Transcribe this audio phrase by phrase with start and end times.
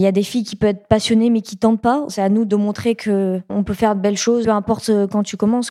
[0.00, 2.04] Il y a des filles qui peuvent être passionnées mais qui tentent pas.
[2.08, 5.08] C'est à nous de montrer que on peut faire de belles choses, peu importe euh,
[5.08, 5.70] quand tu commences.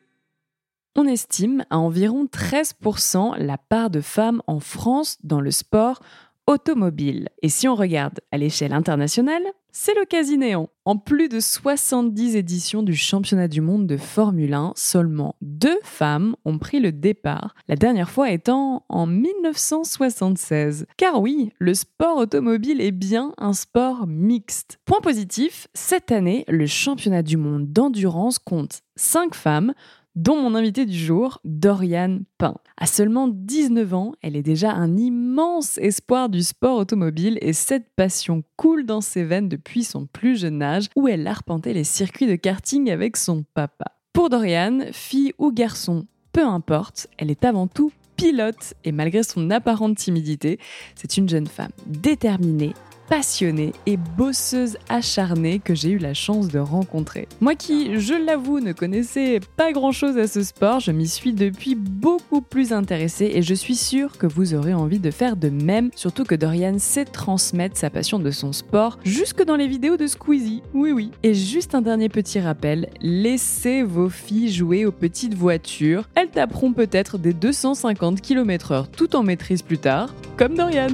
[0.97, 6.01] on estime à environ 13% la part de femmes en France dans le sport
[6.47, 7.29] automobile.
[7.41, 10.69] Et si on regarde à l'échelle internationale, c'est le quasi-néant.
[10.83, 16.35] En plus de 70 éditions du championnat du monde de Formule 1, seulement deux femmes
[16.43, 20.87] ont pris le départ, la dernière fois étant en 1976.
[20.97, 24.79] Car oui, le sport automobile est bien un sport mixte.
[24.83, 29.73] Point positif, cette année, le championnat du monde d'endurance compte 5 femmes,
[30.15, 32.55] dont mon invité du jour, Dorian Pain.
[32.77, 37.87] À seulement 19 ans, elle est déjà un immense espoir du sport automobile et cette
[37.95, 42.27] passion coule dans ses veines depuis son plus jeune âge où elle arpentait les circuits
[42.27, 43.97] de karting avec son papa.
[44.13, 49.49] Pour Dorian, fille ou garçon, peu importe, elle est avant tout pilote et malgré son
[49.49, 50.59] apparente timidité,
[50.95, 52.73] c'est une jeune femme déterminée,
[53.11, 57.27] passionnée et bosseuse acharnée que j'ai eu la chance de rencontrer.
[57.41, 61.75] Moi qui, je l'avoue, ne connaissais pas grand-chose à ce sport, je m'y suis depuis
[61.75, 65.89] beaucoup plus intéressée et je suis sûre que vous aurez envie de faire de même,
[65.93, 70.07] surtout que Dorian sait transmettre sa passion de son sport jusque dans les vidéos de
[70.07, 70.63] Squeezie.
[70.73, 71.11] Oui oui.
[71.21, 76.07] Et juste un dernier petit rappel, laissez vos filles jouer aux petites voitures.
[76.15, 80.87] Elles taperont peut-être des 250 km/h tout en maîtrise plus tard, comme Dorian.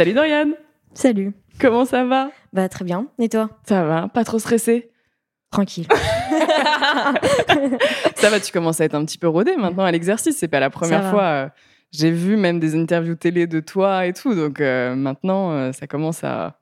[0.00, 0.52] Salut Dorian
[0.94, 1.34] Salut.
[1.60, 2.30] Comment ça va?
[2.54, 3.08] Bah très bien.
[3.18, 3.50] Et toi?
[3.68, 4.90] Ça va, pas trop stressé
[5.50, 5.86] Tranquille.
[8.14, 10.38] ça va, tu commences à être un petit peu rodé maintenant à l'exercice.
[10.38, 11.22] C'est pas la première fois.
[11.22, 11.48] Euh,
[11.92, 14.34] j'ai vu même des interviews télé de toi et tout.
[14.34, 16.58] Donc euh, maintenant, euh, ça commence à.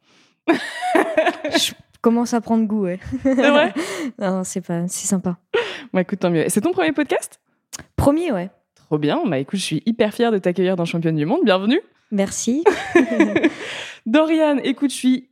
[0.48, 2.98] Je commence à prendre goût, ouais.
[3.22, 3.72] C'est vrai?
[4.18, 5.36] Non, c'est pas, c'est sympa.
[5.92, 6.46] Bah écoute, tant mieux.
[6.48, 7.38] C'est ton premier podcast?
[7.94, 8.50] Premier, ouais.
[8.74, 9.22] Trop bien.
[9.26, 11.42] Bah écoute, je suis hyper fière de t'accueillir dans Championne du Monde.
[11.44, 11.80] Bienvenue.
[12.10, 12.64] Merci.
[14.06, 15.28] Dorian, écoute, je suis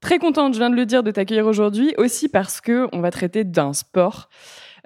[0.00, 3.10] très contente, je viens de le dire, de t'accueillir aujourd'hui, aussi parce que on va
[3.10, 4.28] traiter d'un sport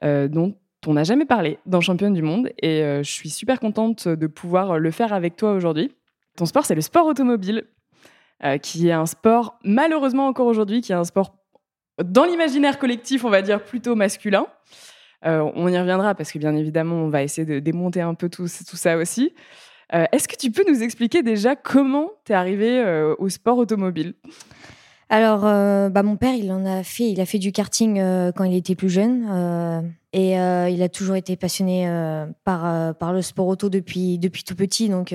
[0.02, 0.54] euh, dont
[0.86, 4.26] on n'a jamais parlé dans Championne du Monde, et euh, je suis super contente de
[4.26, 5.92] pouvoir le faire avec toi aujourd'hui.
[6.36, 7.64] Ton sport, c'est le sport automobile,
[8.42, 11.36] euh, qui est un sport, malheureusement encore aujourd'hui, qui est un sport
[12.02, 14.46] dans l'imaginaire collectif, on va dire, plutôt masculin.
[15.22, 18.48] on y reviendra parce que bien évidemment, on va essayer de démonter un peu tout
[18.48, 19.32] ça aussi.
[19.94, 23.58] Euh, est-ce que tu peux nous expliquer déjà comment tu es arrivé euh, au sport
[23.58, 24.14] automobile?
[25.08, 27.08] Alors, euh, bah, mon père, il en a fait.
[27.10, 28.02] Il a fait du karting
[28.34, 31.86] quand il était plus jeune, et il a toujours été passionné
[32.44, 34.88] par par le sport auto depuis depuis tout petit.
[34.88, 35.14] Donc,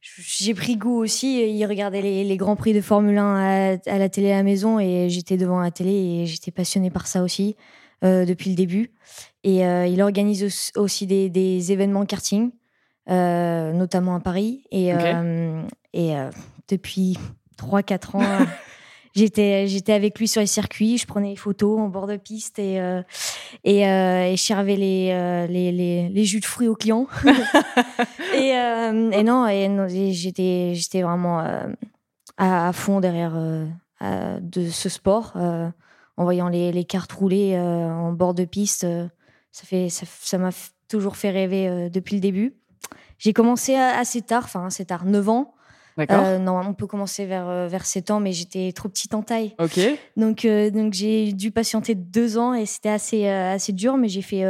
[0.00, 1.40] j'ai pris goût aussi.
[1.40, 5.08] Il regardait les, grands prix de Formule 1 à, la télé à la maison, et
[5.08, 7.56] j'étais devant la télé et j'étais passionnée par ça aussi
[8.02, 8.90] depuis le début.
[9.44, 12.50] Et il organise aussi des, des événements karting.
[13.10, 14.64] Euh, notamment à Paris.
[14.70, 15.62] Et, euh,
[15.94, 16.30] et euh,
[16.68, 17.16] depuis
[17.56, 18.46] 3-4 ans,
[19.16, 22.58] j'étais, j'étais avec lui sur les circuits, je prenais des photos en bord de piste
[22.58, 22.74] et,
[23.64, 27.06] et, et, je servais les, les, les, les, jus de fruits aux clients.
[28.34, 31.42] et, et, non, et, j'étais, j'étais vraiment
[32.36, 33.32] à, fond derrière
[34.02, 35.32] de ce sport.
[35.34, 38.86] en voyant les, les cartes rouler en bord de piste,
[39.50, 40.50] ça, fait, ça m'a
[40.88, 42.54] toujours fait rêver depuis le début.
[43.18, 45.54] J'ai commencé assez tard, enfin assez tard, 9 ans.
[45.98, 46.24] D'accord.
[46.24, 49.22] Euh, non, on peut commencer vers, euh, vers 7 ans, mais j'étais trop petite en
[49.22, 49.56] taille.
[49.58, 49.80] Ok.
[50.16, 54.22] Donc, euh, donc j'ai dû patienter deux ans et c'était assez, assez dur, mais j'ai
[54.22, 54.44] fait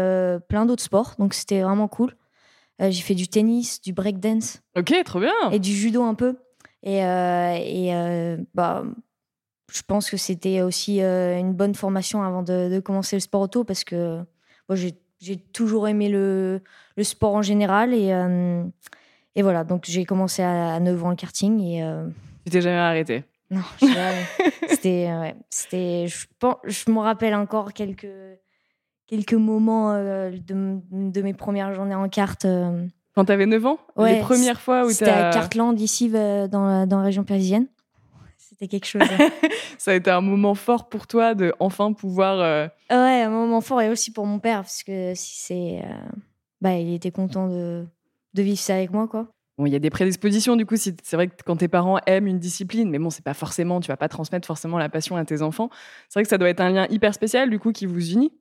[0.49, 2.15] plein d'autres sports, donc c'était vraiment cool.
[2.79, 4.61] j'ai fait du tennis, du breakdance.
[4.76, 5.32] Ok, trop bien.
[5.50, 6.37] Et du judo un peu.
[6.82, 8.85] Et, et bah,
[9.73, 13.65] je pense que c'était aussi une bonne formation avant de, de, commencer le sport auto
[13.65, 14.19] parce que
[14.69, 16.62] moi, j'ai j'ai toujours aimé le,
[16.97, 17.94] le, sport en général.
[17.94, 18.62] Et, euh,
[19.35, 21.61] et voilà, donc j'ai commencé à, 9 ans le karting.
[21.61, 22.06] Et, euh,
[22.44, 23.25] tu t'es jamais arrêté?
[23.50, 23.62] Non,
[24.69, 25.11] c'était.
[25.12, 26.26] Ouais, c'était je,
[26.65, 28.06] je me rappelle encore quelques,
[29.06, 32.47] quelques moments euh, de, de, mes premières journées en kart.
[33.15, 36.09] Quand tu avais 9 ans ouais, Les premières fois où tu C'était à Cartland, ici,
[36.11, 37.67] dans la, dans la région parisienne.
[38.58, 39.02] C'était quelque chose.
[39.78, 42.38] Ça a été un moment fort pour toi de enfin pouvoir.
[42.90, 45.84] Ouais, un moment fort et aussi pour mon père, parce que si c'est.
[46.60, 47.87] Bah, il était content de,
[48.34, 49.28] de vivre ça avec moi, quoi.
[49.58, 50.76] Bon, il y a des prédispositions du coup.
[50.76, 53.88] c'est vrai que quand tes parents aiment une discipline, mais bon, c'est pas forcément, tu
[53.88, 55.69] vas pas transmettre forcément la passion à tes enfants.
[56.08, 58.32] C'est vrai que ça doit être un lien hyper spécial du coup qui vous unit.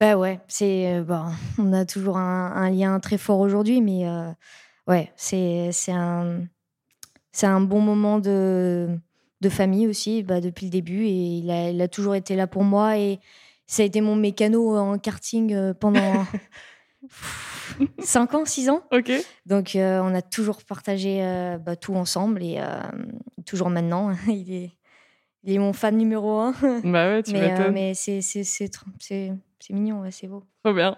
[0.00, 1.24] Bah ouais, c'est bon,
[1.58, 4.30] on a toujours un, lien très fort aujourd'hui, mais euh,
[4.86, 6.42] ouais, c'est c'est un
[7.32, 8.96] c'est un bon moment de
[9.44, 12.46] de famille aussi, bah, depuis le début, et il a, il a toujours été là
[12.46, 13.20] pour moi et
[13.66, 16.26] ça a été mon mécano en karting euh, pendant
[17.98, 18.82] 5 ans, 6 ans.
[18.92, 19.12] Ok.
[19.46, 22.80] Donc, euh, on a toujours partagé euh, bah, tout ensemble et euh,
[23.46, 24.14] toujours maintenant.
[24.28, 24.70] il, est,
[25.44, 26.52] il est mon fan numéro 1.
[26.84, 28.20] Bah ouais, tu mais, mais c'est,
[29.66, 30.42] c'est, mignon, c'est beau.
[30.64, 30.96] Trop bien.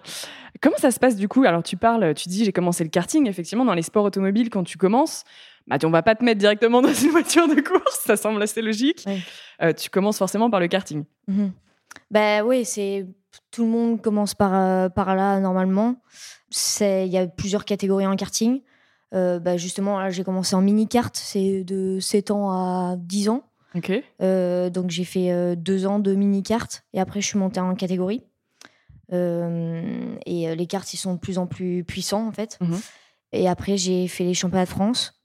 [0.61, 1.45] Comment ça se passe du coup?
[1.45, 3.29] Alors, tu parles, tu dis, j'ai commencé le karting.
[3.29, 5.25] Effectivement, dans les sports automobiles, quand tu commences,
[5.67, 8.01] bah, on va pas te mettre directement dans une voiture de course.
[8.05, 9.07] Ça semble assez logique.
[9.77, 11.05] tu commences forcément par le karting.
[11.29, 11.49] Mmh.
[12.11, 13.07] Bah oui, c'est
[13.51, 15.97] tout le monde commence par, euh, par là normalement.
[16.81, 18.63] Il y a plusieurs catégories en karting.
[19.15, 23.43] Euh, bah justement, j'ai commencé en mini-kart, c'est de 7 ans à 10 ans.
[23.75, 23.93] Ok.
[24.23, 28.23] Euh, donc j'ai fait deux ans de mini-kart et après je suis montée en catégorie.
[29.12, 32.58] Et les karts, ils sont de plus en plus puissants en fait.
[32.61, 32.81] Mhm.
[33.32, 35.20] Et après, j'ai fait les championnats de France.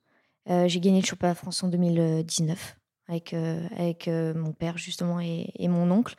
[0.48, 5.68] j'ai gagné le championnat de France en 2019 avec, avec mon père justement et, et,
[5.68, 6.16] mon oncle.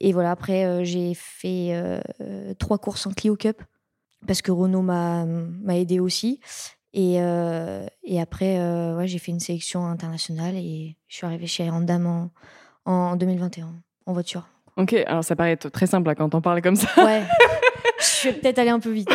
[0.00, 1.72] Et voilà, après, j'ai fait
[2.58, 3.62] trois courses en Clio Cup
[4.26, 5.26] parce que Renault m'a
[5.70, 6.40] aidé aussi.
[6.92, 8.58] Et, et après,
[8.94, 12.30] ouais, j'ai fait une sélection internationale et je suis arrivée chez Randam en,
[12.84, 13.74] en 2021
[14.06, 14.46] en voiture.
[14.76, 16.88] Ok, alors ça paraît très simple là, quand on parle comme ça.
[17.04, 17.22] Ouais,
[18.00, 19.08] je vais peut-être aller un peu vite.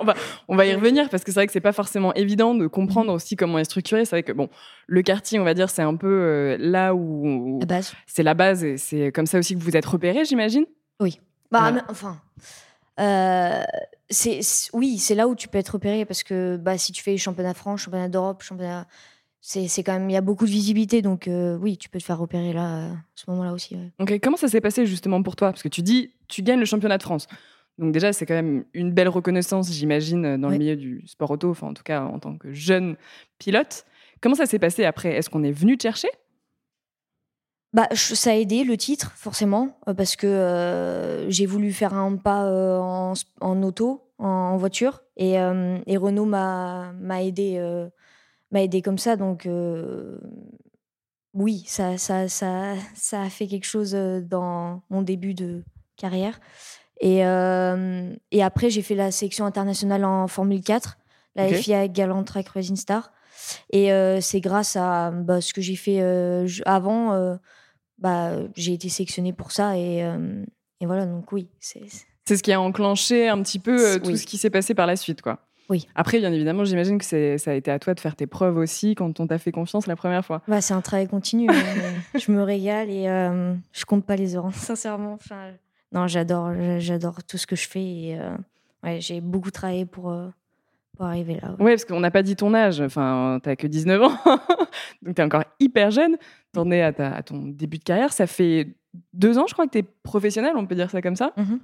[0.00, 0.14] on, va,
[0.48, 3.12] on va y revenir parce que c'est vrai que c'est pas forcément évident de comprendre
[3.12, 4.04] aussi comment est structuré.
[4.04, 4.50] C'est vrai que bon,
[4.86, 7.60] le karting, on va dire, c'est un peu euh, là où,
[8.06, 10.66] c'est la base et c'est comme ça aussi que vous êtes repéré, j'imagine?
[11.00, 11.20] Oui.
[11.50, 12.20] Bah, enfin.
[12.98, 13.62] Euh,
[14.08, 14.40] c'est
[14.72, 17.54] oui, c'est là où tu peux être repéré parce que bah, si tu fais championnat
[17.54, 18.86] France, championnat d'Europe, championnat,
[19.40, 22.04] c'est quand même il y a beaucoup de visibilité donc euh, oui, tu peux te
[22.04, 23.76] faire repérer là, à ce moment-là aussi.
[23.98, 25.50] Ok, comment ça s'est passé justement pour toi?
[25.50, 27.26] Parce que tu dis, tu gagnes le championnat de France.
[27.78, 31.50] Donc déjà, c'est quand même une belle reconnaissance, j'imagine, dans le milieu du sport auto,
[31.50, 32.96] enfin en tout cas en tant que jeune
[33.38, 33.84] pilote.
[34.22, 35.10] Comment ça s'est passé après?
[35.10, 36.08] Est-ce qu'on est venu te chercher?
[37.76, 42.16] Bah, ça a aidé le titre, forcément, euh, parce que euh, j'ai voulu faire un
[42.16, 47.58] pas euh, en, auto, en, voiture, et, et Renault m'a aidé,
[48.50, 49.16] m'a aidé comme ça.
[49.16, 49.48] Donc,
[51.34, 55.62] oui, ça, ça, ça, ça a fait quelque chose dans mon début de
[55.96, 56.40] carrière.
[57.00, 60.96] Et, euh, et après, j'ai fait la sélection internationale en Formule 4,
[61.34, 63.12] la FIA Galant Track Racing Star.
[63.70, 66.00] Et euh, c'est grâce à bah, ce que j'ai fait
[66.64, 67.38] avant,
[67.98, 69.76] bah, j'ai été sélectionnée pour ça.
[69.76, 69.98] Et,
[70.80, 71.48] et voilà, donc oui.
[71.60, 74.96] C'est ce qui a enclenché un petit peu tout ce qui s'est passé par la
[74.96, 75.45] suite, quoi.
[75.68, 75.88] Oui.
[75.94, 78.94] Après, bien évidemment, j'imagine que ça a été à toi de faire tes preuves aussi
[78.94, 80.42] quand on t'a fait confiance la première fois.
[80.46, 81.48] Bah, c'est un travail continu.
[81.50, 81.54] Hein,
[82.18, 83.04] je me régale et
[83.72, 85.14] je compte pas les heures, sincèrement.
[85.14, 85.50] Enfin,
[85.92, 88.36] non, j'adore, j'adore tout ce que je fais et euh,
[88.82, 90.28] ouais, j'ai beaucoup travaillé pour, euh,
[90.96, 91.54] pour arriver là.
[91.58, 92.80] Oui, parce qu'on n'a pas dit ton âge.
[92.80, 94.18] Enfin, tu n'as que 19 ans,
[95.02, 96.16] donc tu es encore hyper jeune.
[96.52, 98.12] Tu en es à, à, ton début de carrière.
[98.12, 98.76] Ça fait
[99.12, 101.56] deux ans, je crois, que tu es professionnel, on peut dire ça comme ça, mmh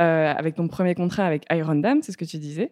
[0.00, 2.70] euh, avec ton premier contrat avec Iron Dam, c'est ce que tu disais.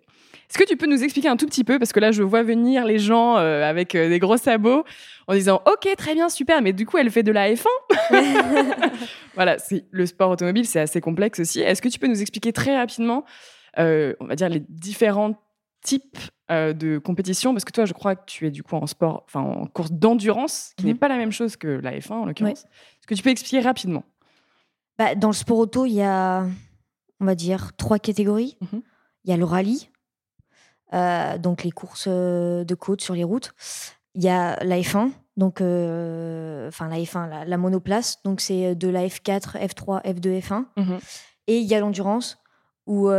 [0.48, 2.44] Est-ce que tu peux nous expliquer un tout petit peu, parce que là, je vois
[2.44, 4.84] venir les gens euh, avec euh, des gros sabots
[5.26, 7.66] en disant Ok, très bien, super, mais du coup, elle fait de la F1
[9.34, 9.56] Voilà,
[9.90, 11.60] le sport automobile, c'est assez complexe aussi.
[11.60, 13.24] Est-ce que tu peux nous expliquer très rapidement,
[13.76, 14.62] on va dire, les
[15.86, 16.18] différents types
[16.50, 19.40] de compétition Parce que toi, je crois que tu es du coup en sport, enfin
[19.40, 20.98] en course d'endurance, qui n'est mmh.
[20.98, 22.64] pas la même chose que la F1 en l'occurrence.
[22.64, 24.04] Est-ce que tu peux expliquer rapidement?
[24.98, 26.46] Bah, Dans le sport auto, il y a
[27.20, 28.56] on va dire, trois catégories.
[28.60, 28.82] Mhm.
[29.24, 29.90] Il y a le rallye,
[30.94, 33.52] euh, donc les courses euh, de côte sur les routes.
[34.14, 38.88] Il y a la F1, donc euh, enfin la F1, la, monoplace, donc c'est de
[38.88, 40.64] la F4, F3, F2, F1.
[41.48, 42.38] Et il y a l'endurance,
[42.86, 43.10] où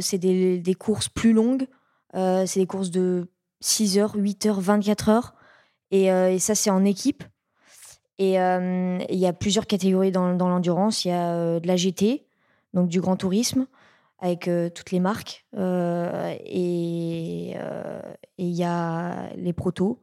[0.00, 1.66] c'est des, courses plus longues.
[2.14, 3.28] C'est des courses de
[3.60, 5.34] 6 heures, 8 heures, 24 heures.
[5.90, 7.24] Et, ça, c'est en équipe.
[8.18, 11.04] Et il y a plusieurs catégories dans, dans l'endurance.
[11.04, 12.26] Il y a de la GT,
[12.74, 13.66] donc du grand tourisme
[14.18, 15.46] avec euh, toutes les marques.
[15.56, 17.56] Euh, euh, et
[18.38, 20.02] il y a les protos,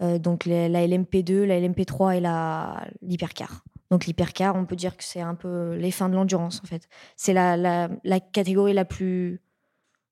[0.00, 3.64] donc la LMP2, la LMP3 et l'hypercar.
[3.90, 6.88] Donc l'hypercar, on peut dire que c'est un peu les fins de l'endurance en fait.
[7.16, 9.40] C'est la, la, la, catégorie la plus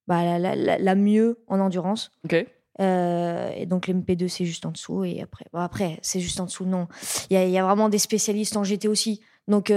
[0.06, 2.10] bah, la, la, la, mieux en endurance.
[2.24, 2.34] Ok.
[2.34, 6.64] et donc l'MP2 c'est juste en dessous et après bon, après c'est juste en dessous
[6.64, 6.88] non
[7.28, 9.70] il y a, y a, vraiment des spécialistes en GT aussi donc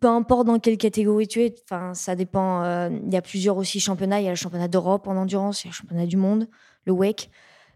[0.00, 2.62] peu importe dans quelle catégorie tu es, enfin ça dépend.
[2.62, 4.20] Euh, il y a plusieurs aussi championnats.
[4.20, 6.48] Il y a le championnat d'Europe en endurance, il y a le championnat du monde,
[6.84, 7.30] le WEC.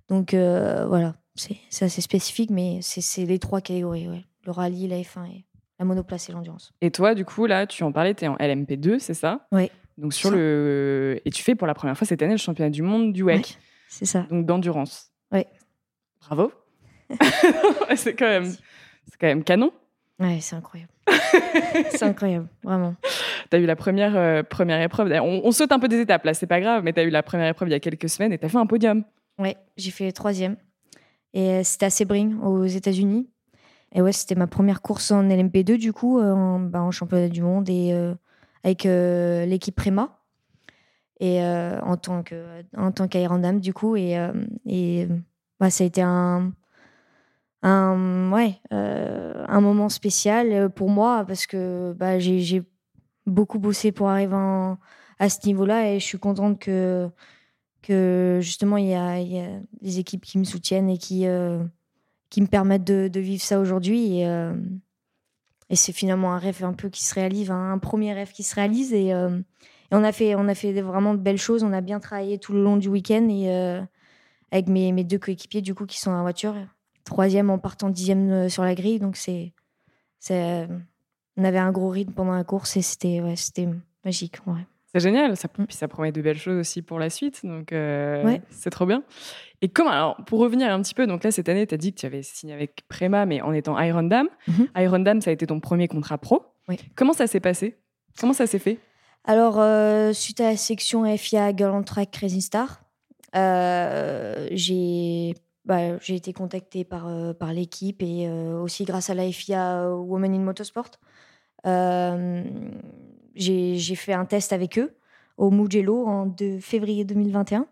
[0.08, 4.08] Donc euh, voilà, c'est assez spécifique, mais c'est les trois catégories.
[4.08, 4.24] Ouais.
[4.44, 5.44] Le rallye, la F1 et
[5.78, 6.72] la monoplace et l'endurance.
[6.80, 9.46] Et toi, du coup, là, tu en parlais, tu es en LMP2, c'est ça?
[9.52, 9.70] Oui.
[10.00, 12.82] Donc sur le et tu fais pour la première fois cette année le championnat du
[12.82, 13.58] monde du WEC.
[13.88, 14.26] c'est ça.
[14.30, 15.12] Donc d'endurance.
[15.30, 15.44] Oui.
[16.20, 16.52] Bravo.
[17.96, 19.72] c'est quand même c'est quand même canon.
[20.18, 20.92] Ouais, c'est incroyable.
[21.90, 22.94] c'est incroyable, vraiment.
[23.50, 25.10] Tu as eu la première, euh, première épreuve.
[25.22, 27.22] On, saute un peu des étapes là, c'est pas grave, mais tu as eu la
[27.22, 29.02] première épreuve il y a quelques semaines et tu as fait un podium.
[29.38, 30.56] Ouais, j'ai fait troisième.
[31.32, 33.30] Et euh, c'était à Sebring, aux États-Unis.
[33.94, 37.28] Et ouais, c'était ma première course en LMP2, du coup, euh, en, bah, en championnat
[37.28, 37.92] du monde et
[38.64, 40.18] avec l'équipe Prema.
[41.20, 43.96] Et en tant qu'Aérandam, du coup.
[43.96, 44.16] Et,
[44.66, 45.08] et
[45.58, 46.52] bah, ça a été un
[47.62, 52.62] ouais, euh, un moment spécial euh, pour moi parce que bah, j'ai
[53.26, 54.36] beaucoup bossé pour arriver
[55.18, 57.08] à ce niveau-là et je suis contente que,
[57.82, 59.42] que justement il y a, y
[59.82, 61.62] des équipes qui me soutiennent et qui, euh,
[62.30, 64.22] qui me permettent de, vivre ça aujourd'hui.
[65.70, 68.54] Et c'est finalement un rêve un peu qui se réalise, un, premier rêve qui se
[68.54, 68.92] réalise.
[68.92, 69.14] Et, et,
[69.92, 71.62] on, a fait, on a fait vraiment de belles choses.
[71.62, 73.48] On a bien travaillé tout le long du week-end et
[74.50, 76.56] avec mes, mes deux coéquipiers du coup qui sont en voiture
[77.10, 79.00] troisième en partant dixième euh, sur la grille.
[79.00, 79.52] Donc, c'est,
[80.18, 80.68] c'est,
[81.36, 83.68] on avait un gros rythme pendant la course et c'était, c'était
[84.04, 84.38] magique.
[84.92, 88.38] C'est génial, ça, puis ça promet de belles choses aussi pour la suite, donc euh,
[88.50, 89.04] c'est trop bien.
[89.62, 91.92] Et comment, alors pour revenir un petit peu, donc là cette année, tu as dit
[91.92, 94.28] que tu avais signé avec Prema, mais en étant Iron Dam.
[94.48, 94.82] Mm-hmm.
[94.82, 96.44] Iron Dam, ça a été ton premier contrat pro.
[96.68, 96.76] Oui.
[96.96, 97.76] Comment ça s'est passé?
[98.18, 98.78] Comment ça s'est fait?
[99.24, 102.80] Alors, euh, suite à la section FIA Girl on Track Crazy Star,
[103.32, 105.34] j'ai
[105.70, 109.94] bah, été contactée par, euh, par l'équipe et euh, aussi grâce à la FIA euh,
[109.94, 110.90] Women in Motorsport.
[113.40, 114.96] J'ai fait un test avec eux
[115.36, 117.66] au Mugello en février 2021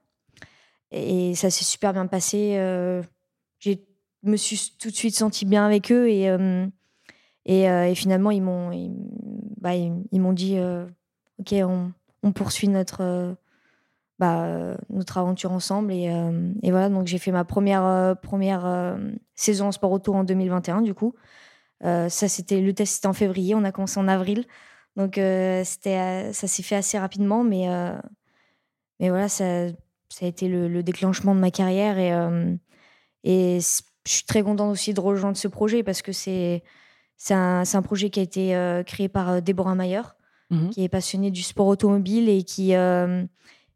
[0.90, 2.54] et ça s'est super bien passé.
[3.60, 3.74] je
[4.22, 6.34] me suis tout de suite sentie bien avec eux et,
[7.44, 8.94] et, et, finalement ils m'ont ils,
[9.60, 9.72] bah,
[10.12, 10.58] m'ont dit
[11.38, 11.54] ok
[12.22, 13.36] on, poursuit notre
[14.18, 15.92] bah, notre aventure ensemble.
[15.92, 18.96] Et, euh, et, voilà, donc j'ai fait ma première, euh, première euh,
[19.34, 21.14] saison en sport auto en 2021, du coup.
[21.82, 24.44] ça, c'était le test, c'était en février, on a commencé en avril.
[24.98, 27.68] Donc c'était, ça s'est fait assez rapidement, mais,
[28.98, 29.68] mais voilà, ça,
[30.08, 31.98] ça a été le, déclenchement de ma carrière.
[31.98, 32.10] Et,
[33.22, 36.64] et je suis très contente aussi de rejoindre ce projet parce que c'est,
[37.16, 40.02] c'est, un, un, projet qui a été créé par Déborah Mayer,
[40.50, 42.74] mmh qui est passionnée du sport automobile et qui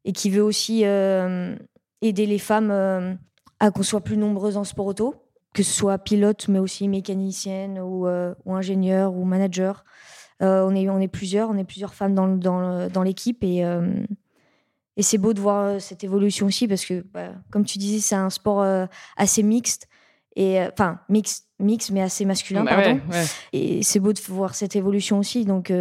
[0.05, 1.57] et qui veut aussi euh,
[2.01, 3.15] aider les femmes euh,
[3.61, 5.15] à qu'on soit plus nombreuses en sport auto,
[5.55, 9.85] que ce soit pilote, mais aussi mécanicienne ou, euh, ou ingénieur ou manager.
[10.43, 13.65] On, est, on est plusieurs, on est plusieurs femmes dans, dans, dans l'équipe et,
[14.97, 18.15] et c'est beau de voir cette évolution aussi parce que, bah, comme tu disais, c'est
[18.15, 18.65] un sport
[19.17, 19.89] assez mixte
[20.37, 23.01] et enfin mixte, mix mais assez masculin, bah pardon.
[23.53, 25.45] Et c'est beau de voir cette évolution aussi.
[25.45, 25.73] Donc,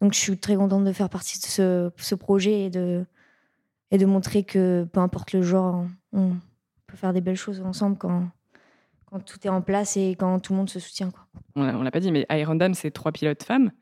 [0.00, 3.04] donc je suis très contente de faire partie de ce, ce projet et de,
[3.90, 6.36] et de montrer que peu importe le genre, on
[6.86, 8.28] peut faire des belles choses ensemble quand,
[9.06, 11.10] quand tout est en place et quand tout le monde se soutient.
[11.10, 11.26] Quoi.
[11.56, 13.72] On l'a pas dit, mais Iron Dam, c'est trois pilotes femmes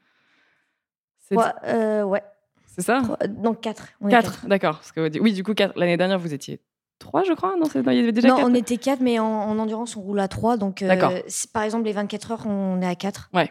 [1.36, 1.44] Ouais.
[1.64, 2.22] Euh, ouais.
[2.66, 3.88] C'est ça Donc quatre.
[4.08, 4.80] quatre, d'accord.
[4.96, 6.60] Oui, du coup, l'année dernière, vous étiez
[6.98, 9.96] trois, je crois Non, il y avait déjà non on était quatre, mais en, endurance,
[9.96, 10.56] on roule à trois.
[10.56, 11.20] Donc, euh,
[11.52, 13.30] par exemple, les 24 heures, on est à quatre.
[13.34, 13.50] Ouais.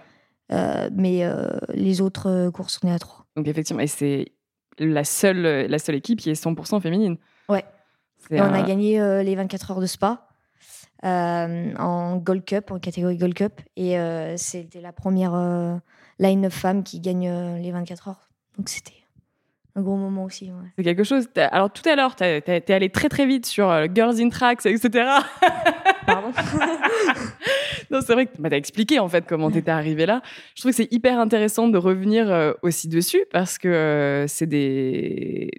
[0.54, 1.24] Euh, mais
[1.74, 3.26] les autres courses, on est à trois.
[3.36, 4.32] Donc, effectivement, et c'est
[4.80, 7.18] la seule, la seule équipe qui est 100% féminine.
[7.50, 7.64] Ouais.
[8.32, 10.28] on a gagné euh, les 24 heures de Spa
[11.06, 13.62] euh, en Gold Cup, en catégorie Gold Cup.
[13.76, 15.34] Et euh, c'était la première
[16.20, 17.30] line-up femme qui gagne
[17.62, 18.30] les 24 heures.
[18.58, 18.94] Donc c'était
[19.76, 20.52] un gros moment aussi.
[20.78, 21.28] C'est quelque chose.
[21.36, 25.06] Alors tout à l'heure, tu es allé très très vite sur Girls in Tracks, etc.
[26.08, 26.32] Pardon
[27.92, 30.22] non, c'est vrai que tu m'as expliqué en fait comment tu étais arrivé là.
[30.56, 34.48] Je trouve que c'est hyper intéressant de revenir euh, aussi dessus parce que euh, c'est
[34.48, 35.52] des.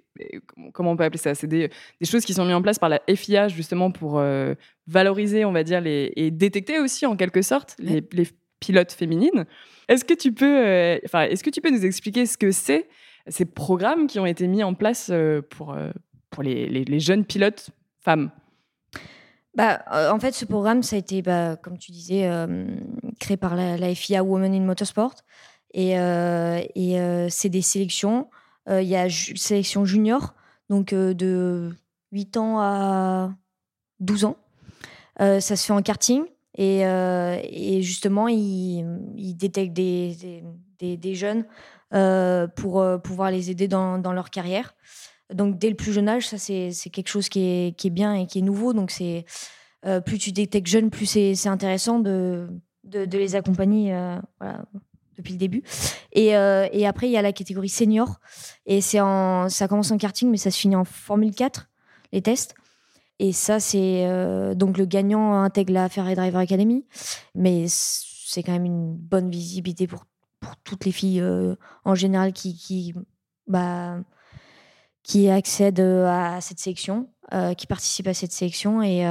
[0.73, 1.35] Comment on peut appeler ça?
[1.35, 1.69] C'est des,
[2.01, 4.53] des, choses qui sont mises en place par la FIA justement pour euh,
[4.87, 8.27] valoriser, on va dire, les, et détecter aussi en quelque sorte les, les
[8.59, 9.45] pilotes féminines.
[9.89, 12.87] Est-ce que tu peux, enfin, est-ce que tu peux nous expliquer ce que c'est
[13.27, 15.11] ces programmes qui ont été mis en place
[15.49, 15.75] pour
[16.29, 18.31] pour les, les jeunes pilotes femmes?
[19.55, 22.65] Bah, euh, en fait, ce programme, ça a été, bah, comme tu disais, euh,
[23.19, 25.15] créé par la, FIA Women in Motorsport.
[25.73, 26.97] Et, euh, et
[27.29, 28.29] c'est des sélections
[28.69, 30.33] Il y a sélection junior,
[30.69, 31.69] donc de
[32.11, 33.33] 8 ans à
[33.99, 34.37] 12 ans.
[35.17, 36.23] ça se fait en karting.
[36.61, 38.85] Et, et justement, ils
[39.15, 41.45] il détectent des, jeunes
[42.55, 44.75] pour pouvoir les aider dans, leur carrière.
[45.33, 48.39] Donc, dès le plus jeune âge, ça, c'est quelque chose qui est, bien et qui
[48.39, 48.73] est nouveau.
[48.73, 49.25] Donc, c'est
[50.05, 52.49] plus tu détectes jeunes, plus c'est intéressant de,
[52.83, 53.97] les accompagner
[55.15, 55.63] depuis le début.
[56.11, 58.19] Et, et après, il y a la catégorie senior.
[58.65, 61.69] Et en, ça commence en karting, mais ça se finit en Formule 4,
[62.11, 62.53] les tests.
[63.21, 66.85] Et ça, c'est euh, donc le gagnant intègre la Ferrari Driver Academy,
[67.35, 70.05] mais c'est quand même une bonne visibilité pour,
[70.39, 72.93] pour toutes les filles euh, en général qui, qui,
[73.45, 73.97] bah,
[75.03, 77.09] qui accèdent euh, à cette sélection,
[77.57, 78.81] qui participent à cette sélection.
[78.81, 79.01] Et,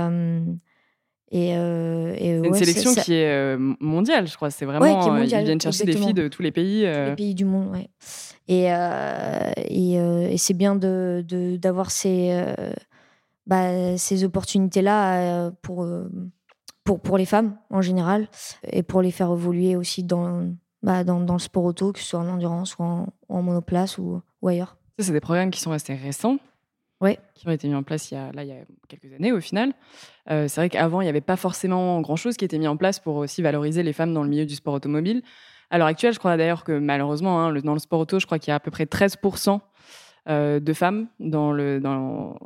[1.31, 4.51] et, et une sélection qui est mondiale, je crois.
[4.51, 5.19] C'est vraiment.
[5.23, 6.81] ils viennent chercher des filles de tous les pays.
[6.81, 7.91] Tous les pays du monde, ouais.
[8.49, 8.65] Et,
[9.69, 9.95] et,
[10.33, 12.45] et c'est bien d'avoir de, d'avoir ces
[13.49, 16.09] bah, ces opportunités-là euh, pour, euh,
[16.85, 18.29] pour, pour les femmes en général
[18.63, 20.53] et pour les faire évoluer aussi dans,
[20.83, 24.21] bah, dans, dans, le sport auto, que ce soit en endurance ou en, monoplace ou,
[24.43, 24.77] ou ailleurs.
[24.99, 26.37] Ça, c'est des programmes qui sont restés récents.
[27.01, 27.17] Ouais.
[27.37, 28.57] qui ont été mis en place il y a, là, il y a
[28.89, 29.73] quelques années au final.
[30.33, 32.99] Euh, c'est vrai qu'avant, il n'y avait pas forcément grand-chose qui était mis en place
[32.99, 35.23] pour aussi valoriser les femmes dans le milieu du sport automobile.
[35.71, 38.41] À l'heure actuelle, je crois d'ailleurs que malheureusement, hein, dans le sport auto, je crois
[38.41, 39.61] qu'il y a à peu près 13%
[40.29, 42.37] euh, de femmes dans le, dans,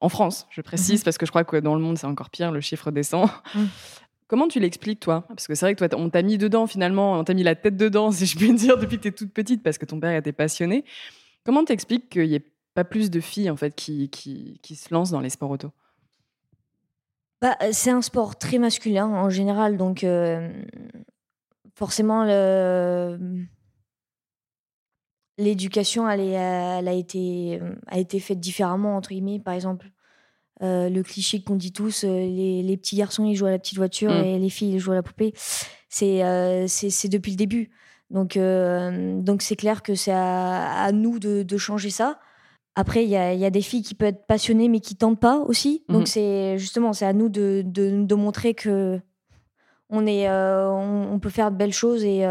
[0.00, 1.04] en France, je précise, mhm.
[1.04, 3.28] parce que je crois que dans le monde, c'est encore pire, le chiffre descend.
[3.54, 3.68] Mhm.
[4.28, 5.24] Comment tu l'expliques, toi?
[5.28, 7.54] Parce que c'est vrai que toi, on t'a mis dedans, finalement, on t'a mis la
[7.54, 10.00] tête dedans, si je puis dire, depuis que tu es toute petite, parce que ton
[10.00, 10.84] père était passionné.
[11.44, 14.92] Comment t'expliques qu'il n'y ait pas plus de filles, en fait, qui, qui, qui se
[14.92, 15.70] lancent dans les sports auto?
[17.42, 20.50] Bah, C'est un sport très masculin, en général, donc euh,
[21.74, 23.46] forcément, le
[25.38, 29.38] l'éducation, elle, elle, a, été, a été faite différemment, entre guillemets.
[29.38, 29.90] Par exemple,
[30.62, 33.58] euh, le cliché qu'on dit tous, euh, les, les, petits garçons, ils jouent à la
[33.58, 34.24] petite voiture mm.
[34.24, 35.34] et les filles, ils jouent à la poupée.
[35.88, 37.70] C'est euh, c'est depuis le début.
[38.10, 42.20] Donc donc c'est clair que c'est à, nous de, de, changer ça.
[42.76, 45.18] Après, il y a, y a, des filles qui peuvent être passionnées mais qui tentent
[45.18, 45.84] pas aussi.
[45.88, 46.06] Donc mm-hmm.
[46.06, 49.00] c'est justement c'est à nous de, de, de, montrer que
[49.90, 52.24] on est on, on, peut faire de belles choses et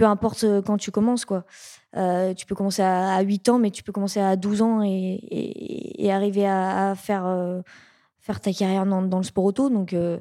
[0.00, 1.44] peu importe quand tu commences quoi.
[1.94, 6.10] Euh, tu peux commencer à, 8 ans, mais tu peux commencer à 12 ans et,
[6.10, 7.60] arriver à, faire, euh,
[8.18, 9.68] faire ta carrière dans, le sport auto.
[9.68, 10.18] Donc, euh,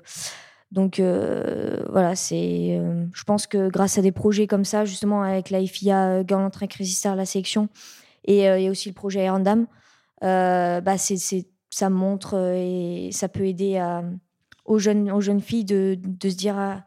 [0.73, 2.81] donc voilà, c'est.
[3.13, 6.67] je pense que grâce à des projets comme ça, justement avec la FIA Galant Trek
[6.77, 7.69] Resistor, la sélection,
[8.25, 9.65] et, aussi le projet Iron Dam,
[10.21, 13.81] bah c'est, ça montre et ça peut aider
[14.65, 16.57] aux, jeunes, aux jeunes filles de, de se dire.
[16.57, 16.83] Ah,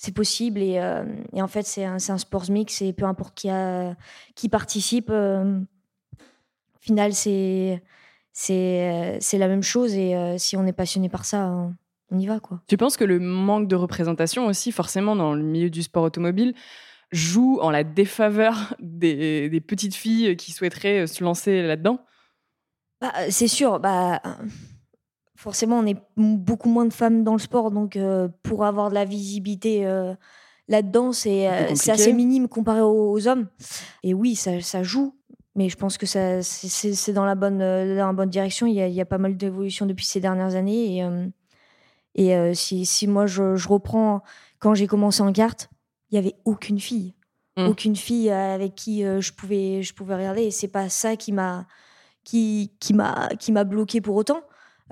[0.00, 0.62] c'est possible.
[0.62, 3.94] Et, euh, et, en fait, c'est un, un sport mix et peu importe qui, a,
[4.34, 7.82] qui participe, euh, au final, c'est,
[8.32, 9.94] c'est la même chose.
[9.94, 11.70] Et euh, si on est passionné par ça,
[12.10, 12.40] on y va.
[12.40, 12.62] Quoi.
[12.66, 16.54] Tu penses que le manque de représentation aussi, forcément, dans le milieu du sport automobile,
[17.12, 22.00] joue en la défaveur des, des petites filles qui souhaiteraient se lancer là-dedans?
[23.02, 23.78] Bah, C'est sûr.
[23.80, 24.22] Bah,
[25.40, 28.94] forcément, on est beaucoup moins de femmes dans le sport, donc euh, pour avoir de
[28.94, 30.14] la visibilité euh,
[30.68, 33.48] là-dedans, c'est euh, assez minime comparé aux, hommes.
[34.02, 35.16] Et oui, ça, ça, joue,
[35.54, 38.66] mais je pense que c'est dans, la bonne, dans la bonne direction.
[38.66, 40.98] Il y a, il y a pas mal d'évolutions depuis ces dernières années.
[42.14, 44.20] Et, et si, si, moi, je, je reprends
[44.58, 45.70] quand j'ai commencé en carte,
[46.10, 47.14] il n'y avait aucune fille.
[47.56, 47.66] Mmh.
[47.66, 50.42] Aucune fille avec qui je, pouvais, je pouvais regarder.
[50.42, 51.66] Et c'est pas ça qui m'a
[52.24, 54.42] qui, qui m'a bloqué pour autant.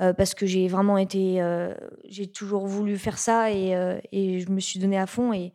[0.01, 1.75] Euh, parce que j'ai vraiment été, euh,
[2.09, 5.53] j'ai toujours voulu faire ça et, euh, et, je me suis donné à fond et,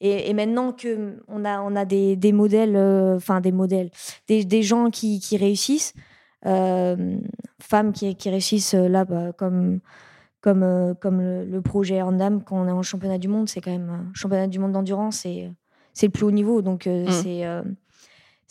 [0.00, 2.76] et, maintenant que on a, on a des, des modèles,
[3.14, 3.90] enfin des modèles,
[4.26, 5.94] des, des gens qui, qui réussissent,
[6.42, 9.80] femmes qui, qui, réussissent là, bah, comme
[10.40, 14.10] comme comme le, projet Andam quand on est en championnat du monde, c'est quand même
[14.12, 15.50] championnat du monde d'endurance et
[15.92, 17.10] c'est le plus haut niveau, donc mmh.
[17.10, 17.44] c'est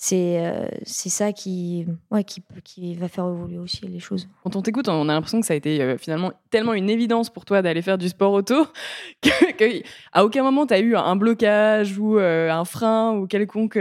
[0.03, 4.27] c'est euh, c'est ça qui, ouais, qui, qui va faire évoluer aussi les choses.
[4.43, 7.29] Quand on t'écoute, on a l'impression que ça a été euh, finalement tellement une évidence
[7.29, 8.67] pour toi d'aller faire du sport auto
[9.21, 13.79] qu'à aucun moment tu as eu un blocage ou euh, un frein ou quelconque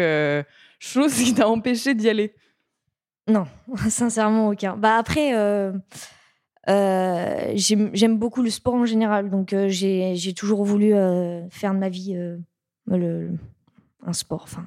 [0.79, 2.37] chose qui t'a empêché d'y aller.
[3.27, 3.47] Non,
[3.89, 4.77] sincèrement aucun.
[4.77, 5.33] Bah après,
[6.69, 10.91] j'aime beaucoup le sport en général, donc j'ai toujours voulu
[11.51, 12.15] faire de ma vie
[12.87, 13.31] le,
[14.07, 14.43] un sport.
[14.45, 14.65] Enfin,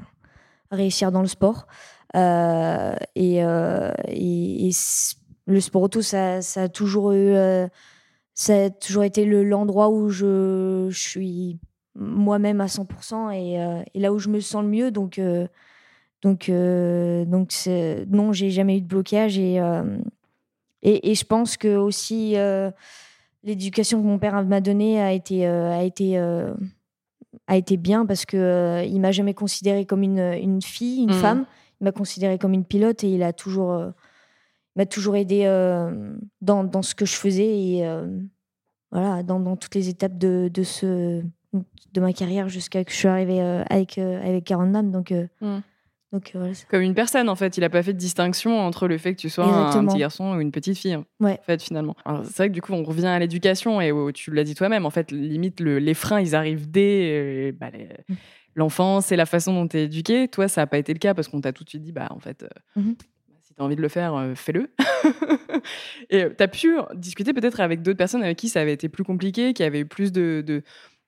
[0.71, 1.67] réussir dans le sport.
[2.15, 4.71] Euh, euh, et, et,
[5.47, 7.67] le sport auto, ça, ça, a toujours eu, euh,
[8.33, 11.59] ça a toujours été l'endroit où je, suis
[11.95, 14.91] moi-même à 100% et, et, là où je me sens le mieux.
[14.91, 15.19] Donc,
[16.23, 17.53] Donc, donc
[18.07, 19.61] non, j'ai jamais eu de blocage et,
[20.81, 22.35] et, je pense que aussi
[23.43, 26.17] l'éducation que mon père m'a donnée a été, a été
[27.47, 31.11] a été bien parce que euh, il m'a jamais considéré comme une, une fille, une
[31.11, 31.21] mmh.
[31.21, 31.45] femme.
[31.81, 33.91] Il m'a considéré comme une pilote et il a toujours, euh,
[34.75, 37.89] m'a toujours aidé euh, dans, dans, ce que je faisais et
[38.91, 41.21] voilà, dans, dans, toutes les étapes de, de, ce,
[41.93, 44.91] de ma carrière jusqu'à que je suis arrivée avec, avec Karen Nam.
[44.91, 45.57] Donc, mmh.
[46.35, 47.57] Euh, Comme une personne, en fait.
[47.57, 50.35] Il n'a pas fait de distinction entre le fait que tu sois un, petit garçon
[50.35, 51.39] ou une petite fille, ouais.
[51.39, 51.95] en fait, finalement.
[52.23, 54.89] C'est vrai que du coup, on revient à l'éducation et tu l'as dit toi-même, en
[54.89, 57.69] fait, limite, les freins, ils arrivent dès euh, bah,
[58.09, 58.13] mm.
[58.55, 60.27] l'enfance et la façon dont tu es éduqué.
[60.27, 62.07] Toi, ça n'a pas été le cas parce qu'on t'a tout de suite dit, bah,
[62.11, 62.95] en fait, euh, mm-hmm.
[63.41, 64.71] si tu as envie de le faire, fais-le.
[66.09, 69.03] et tu as pu discuter peut-être avec d'autres personnes avec qui ça avait été plus
[69.03, 70.43] compliqué, qui avaient eu plus de,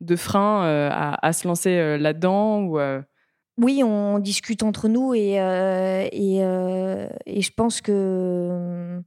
[0.02, 2.80] de, freins à, à, se lancer là-dedans ou
[3.58, 9.00] oui, on discute entre nous et, euh, euh, et, je pense que euh,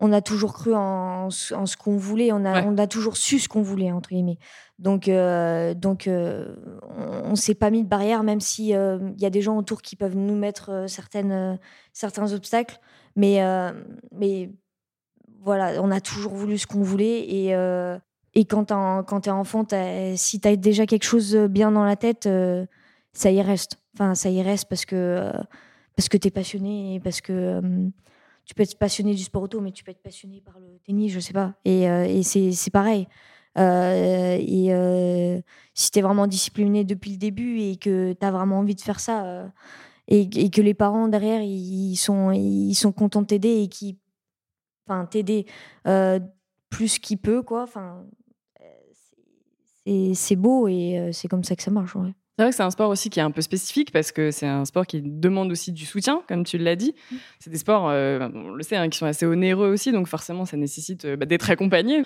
[0.00, 3.48] on a toujours cru en, ce qu'on voulait, on a, on a toujours su ce
[3.48, 4.38] qu'on voulait, entre guillemets.
[4.80, 9.58] Donc, donc on ne s'est pas mis de barrière, même s'il y a des gens
[9.58, 11.58] autour qui peuvent nous mettre certaines,
[11.92, 12.80] certains obstacles.
[13.14, 13.40] Mais,
[14.10, 14.50] mais
[15.42, 17.20] voilà, on a toujours voulu ce qu'on voulait.
[17.28, 17.54] Et,
[18.32, 19.66] et quand tu es enfant,
[20.16, 22.26] si tu as déjà quelque chose bien dans la tête,
[23.12, 23.76] ça y reste.
[23.94, 25.32] Enfin, ça y reste parce que, euh,
[25.96, 27.88] parce que tu es passionné et parce que euh,
[28.44, 31.12] tu peux être passionné du sport auto, mais tu peux être passionné par le tennis,
[31.12, 31.54] je sais pas.
[31.64, 33.06] Et, euh, c'est pareil.
[33.56, 35.42] et
[35.74, 38.80] si tu es vraiment discipliné depuis le début et que tu as vraiment envie de
[38.80, 39.52] faire ça,
[40.08, 43.98] et, et, que les parents derrière, ils sont, ils sont contents de t'aider et qui.
[44.86, 45.46] Enfin, t'aider
[46.68, 47.62] plus qu'ils peuvent, quoi.
[47.64, 48.04] Enfin,
[50.14, 51.94] c'est beau et c'est comme ça que ça marche.
[51.96, 52.14] Ouais.
[52.40, 54.46] C'est vrai que c'est un sport aussi qui est un peu spécifique parce que c'est
[54.46, 56.94] un sport qui demande aussi du soutien, comme tu l'as dit.
[57.12, 57.16] Mmh.
[57.38, 60.46] C'est des sports, euh, on le sait, hein, qui sont assez onéreux aussi, donc forcément,
[60.46, 62.02] ça nécessite euh, bah, d'être accompagné.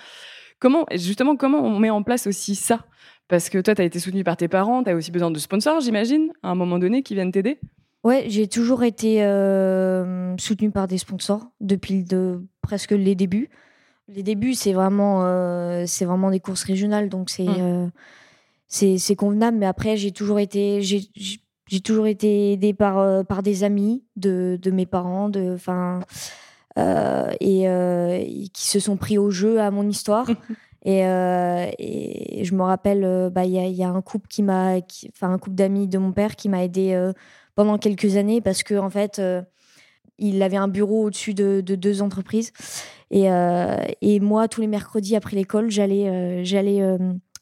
[0.59, 2.83] Comment, justement, comment on met en place aussi ça?
[3.29, 5.39] Parce que toi, tu as été soutenu par tes parents, tu as aussi besoin de
[5.39, 7.57] sponsors, j'imagine, à un moment donné, qui viennent t'aider?
[8.03, 13.49] Ouais, j'ai toujours été euh, soutenue par des sponsors depuis de, presque les débuts.
[14.09, 17.45] Les débuts, c'est vraiment, euh, c'est vraiment des courses régionales, donc c'est.
[17.45, 17.91] Mmh
[18.75, 19.57] c'est convenable.
[19.57, 24.59] Mais après, j'ai toujours été, j'ai toujours été aidée par, euh, par des amis de,
[24.61, 26.01] de mes parents, de, enfin,
[26.77, 30.29] euh, euh, et, qui se sont pris au jeu à mon histoire.
[30.85, 34.77] et, et, je me rappelle, bah, il y, a, y, a, un couple qui m'a,
[35.09, 37.11] enfin, un couple d'amis de mon père qui m'a aidé
[37.55, 39.21] pendant quelques années parce que en fait
[40.17, 42.51] il avait un bureau au-dessus de, de, deux entreprises.
[43.11, 43.27] Et,
[44.01, 46.81] et, moi, tous les mercredis après l'école, j'allais j'allais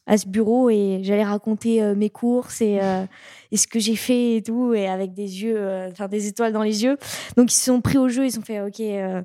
[0.06, 3.06] à ce bureau et j'allais raconter euh, mes courses et, euh,
[3.50, 6.52] et, ce que j'ai fait et tout, et avec des yeux, euh, enfin des étoiles
[6.52, 6.98] dans les yeux.
[7.36, 9.24] Donc ils se sont pris au jeu, ils se sont fait ok,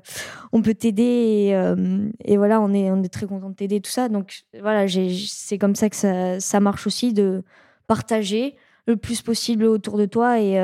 [0.52, 1.54] on peut t'aider
[2.24, 4.08] et, voilà, on est, on est très content de t'aider tout ça.
[4.08, 7.42] Donc voilà, c'est comme ça que ça, ça, marche aussi de
[7.86, 10.54] partager le plus possible autour de toi et,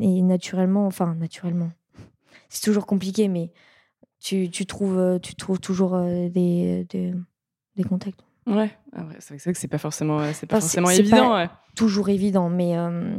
[0.00, 1.70] et naturellement, enfin naturellement,
[2.50, 3.50] c'est toujours compliqué, mais
[4.20, 8.27] tu, tu, trouves, tu trouves toujours des, des contacts.
[8.48, 11.46] Ouais, ah c'est vrai que c'est pas forcément, c'est pas forcément évident.
[11.74, 12.76] Toujours évident, mais.
[12.76, 13.16] Euh,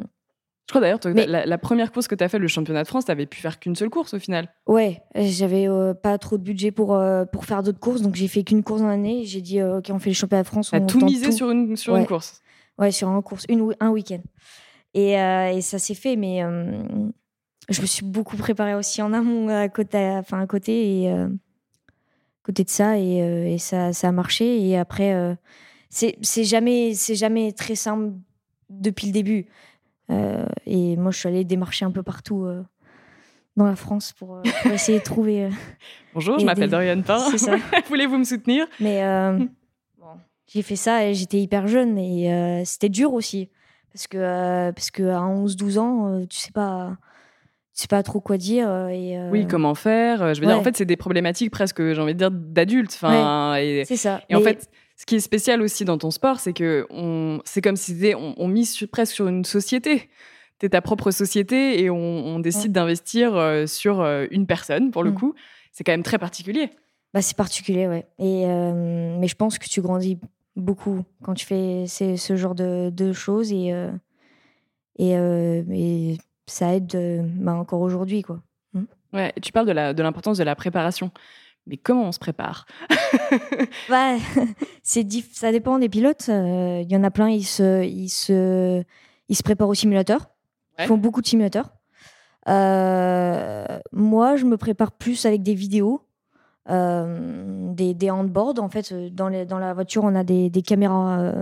[0.67, 3.25] je crois d'ailleurs, la, première course que tu as fait, le championnat de France, tu
[3.25, 4.49] pu faire qu'une seule course au final.
[4.67, 8.27] Ouais, j'avais euh, pas trop de budget pour, euh, pour faire d'autres courses, donc j'ai
[8.27, 9.23] fait qu'une course dans l'année.
[9.25, 10.71] J'ai dit, ok, on fait le championnat de France.
[10.73, 12.41] On tout misé sur, une, sur une course
[12.77, 14.21] Ouais, sur une course, une, un week-end.
[14.93, 16.43] Et, et, ça s'est fait, mais
[17.69, 21.03] je me suis beaucoup préparée aussi en amont à côté, enfin, à côté.
[21.03, 21.13] Et
[22.43, 24.67] côté de ça et, euh, et ça, ça, a marché.
[24.67, 25.35] Et après, euh,
[25.89, 28.13] c'est jamais, jamais très simple
[28.69, 29.47] depuis le début.
[30.11, 32.47] Euh, et moi, je suis allée démarcher un peu partout
[33.55, 34.41] dans la France pour,
[34.73, 35.49] essayer de trouver.
[36.13, 37.29] Bonjour, je m'appelle Dorian Pain.
[37.87, 38.67] Voulez-vous me soutenir?
[38.79, 39.01] Mais
[39.99, 40.07] bon,
[40.47, 43.49] j'ai fait ça et j'étais hyper jeune et c'était dur aussi.
[43.91, 46.97] Parce que, parce que à 11-12 ans, tu sais pas
[47.79, 48.69] sais pas trop quoi dire.
[48.69, 50.21] Euh, et, euh, Oui, comment faire.
[50.21, 52.93] Euh, je veux dire, en fait, c'est des problématiques presque, j'ai envie de dire, d'adultes.
[52.93, 54.21] Enfin, c'est ça.
[54.29, 57.61] Et en fait, ce qui est spécial aussi dans ton sport, c'est que on, c'est
[57.61, 60.09] comme si on, on mise presque sur une société.
[60.59, 65.15] Tu es ta propre société et on, décide d'investir sur une personne, pour le mm.
[65.15, 65.33] coup.
[65.71, 66.71] C'est quand même très particulier.
[67.13, 68.05] Bah, c'est particulier, ouais.
[68.19, 70.19] Et, mais je pense que tu grandis
[70.55, 73.73] beaucoup quand tu fais ce genre de, de choses et,
[74.97, 76.17] et, et
[76.49, 78.21] ça aide euh, bah, encore aujourd'hui.
[78.21, 78.39] quoi.
[78.73, 78.85] Hmm.
[79.13, 81.11] Ouais, tu parles de l'importance de, de, la préparation.
[81.67, 82.65] Mais comment on se prépare?
[83.89, 84.15] Bah,
[84.83, 86.25] c'est Ça dépend des pilotes.
[86.27, 88.83] Il euh, y en a plein, ils se, ils, se,
[89.27, 90.29] ils se préparent au simulateur.
[90.79, 91.71] qui font beaucoup de simulateurs.
[92.47, 96.01] moi, je me prépare plus avec des vidéos.
[96.67, 98.59] des, des handboards.
[98.59, 101.33] En fait, dans, les, dans la voiture, on a des, des caméras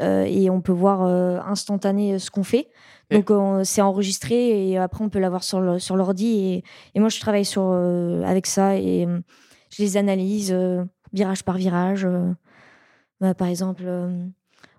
[0.00, 1.02] et on peut voir
[1.46, 2.68] instantané ce qu'on fait.
[3.10, 3.30] Donc
[3.64, 6.64] c'est enregistré et après on peut l'avoir sur sur l'ordi et,
[6.94, 9.06] et, moi je travaille sur avec ça et
[9.70, 10.56] je les analyse
[11.12, 12.06] virage par virage.
[13.20, 13.84] Bah, par exemple,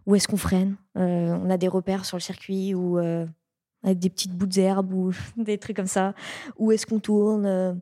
[0.06, 4.34] où est-ce qu'on freine On a des repères sur le circuit ou avec des petites
[4.34, 6.14] bouts d'herbe ou des trucs comme ça.
[6.58, 7.80] Où est-ce qu'on tourne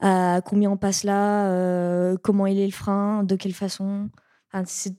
[0.00, 4.08] à Combien on passe là Comment il est le frein De quelle façon
[4.64, 4.94] c'est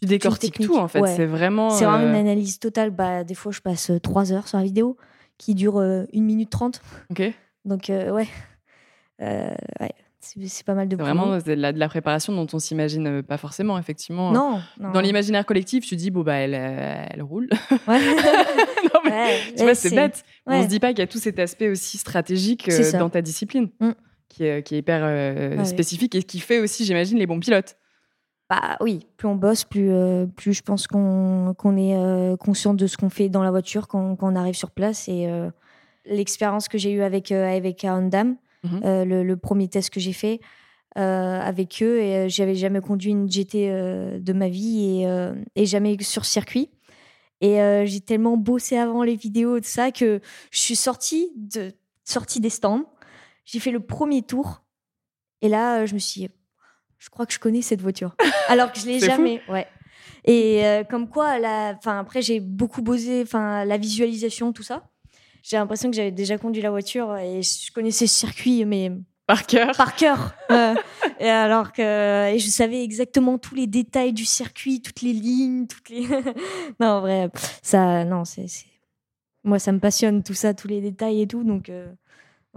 [0.00, 1.04] tu décortiques tout en fait.
[1.16, 1.70] C'est vraiment.
[1.70, 2.90] C'est vraiment une analyse totale.
[2.90, 4.96] Bah, des fois, je passe trois heures sur la vidéo
[5.38, 5.80] qui dure
[6.12, 6.82] une minute trente.
[7.10, 7.22] Ok.
[7.64, 8.28] Donc, ouais.
[9.20, 9.56] ouais.
[10.20, 13.78] C'est pas mal de Vraiment de la, de la, préparation dont on s'imagine pas forcément,
[13.78, 14.32] effectivement.
[14.32, 14.60] Non.
[14.92, 17.48] Dans l'imaginaire collectif, tu dis, bon, bah, elle, elle roule.
[17.86, 17.98] Ouais.
[17.98, 20.24] non, mais, tu vois, c'est bête.
[20.46, 23.70] On se dit pas qu'il y a tout cet aspect aussi stratégique dans ta discipline,
[24.28, 27.76] qui, est, qui, est, hyper spécifique et qui fait aussi, j'imagine, les bons pilotes.
[28.48, 32.86] Bah oui, plus on bosse, plus, euh, plus je pense qu'on est euh, conscient de
[32.86, 35.06] ce qu'on fait dans la voiture quand, quand, on arrive sur place.
[35.08, 35.50] Et euh,
[36.06, 39.04] l'expérience que j'ai eue avec, avec Andam, mhm.
[39.04, 40.40] le, premier test que j'ai fait
[40.96, 46.24] avec eux, et j'avais jamais conduit une GT de ma vie et, et, jamais sur
[46.24, 46.70] circuit.
[47.40, 52.40] Et j'ai tellement bossé avant les vidéos, de ça, que je suis sortie, de, sortie
[52.40, 52.90] des stands.
[53.44, 54.64] J'ai fait le premier tour.
[55.40, 56.28] Et là, je me suis dit,
[56.98, 58.14] je crois que je connais cette voiture.
[58.48, 59.40] Alors que je l'ai jamais.
[59.48, 59.66] Ouais.
[60.24, 61.78] Et euh, comme quoi, la...
[61.84, 64.82] après, j'ai beaucoup bossé enfin, la visualisation, tout ça.
[65.42, 68.92] J'ai l'impression que j'avais déjà conduit la voiture et je connaissais ce circuit, mais.
[69.26, 70.34] Par cœur Par cœur.
[71.20, 72.32] et alors que.
[72.32, 76.06] Et je savais exactement tous les détails du circuit, toutes les lignes, toutes les.
[76.80, 77.30] non, en vrai,
[77.62, 78.04] ça.
[78.04, 78.46] Non, c'est.
[79.44, 81.44] Moi, ça me passionne, tout ça, tous les détails et tout.
[81.44, 81.68] Donc.
[81.68, 81.92] Euh,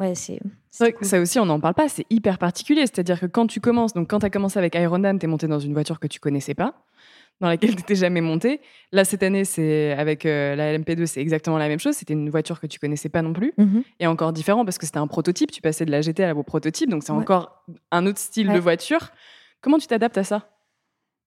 [0.02, 0.40] ouais, c'est.
[0.72, 2.82] Ça aussi, on n'en parle pas, c'est hyper particulier.
[2.82, 5.28] C'est-à-dire que quand tu commences, donc quand tu as commencé avec Iron Dam, tu es
[5.28, 6.74] monté dans une voiture que tu connaissais pas,
[7.42, 8.62] dans laquelle tu n'étais jamais monté.
[8.92, 11.96] Là, cette année, c'est avec euh, la LMP2, c'est exactement la même chose.
[11.96, 13.54] C'était une voiture que tu connaissais pas non plus.
[13.58, 13.84] Mhm.
[14.00, 15.52] Et encore différent parce que c'était un prototype.
[15.52, 18.48] Tu passais de la GT à la beau prototype, donc c'est encore un autre style
[18.48, 19.12] de voiture.
[19.62, 20.48] Comment tu t'adaptes à ça?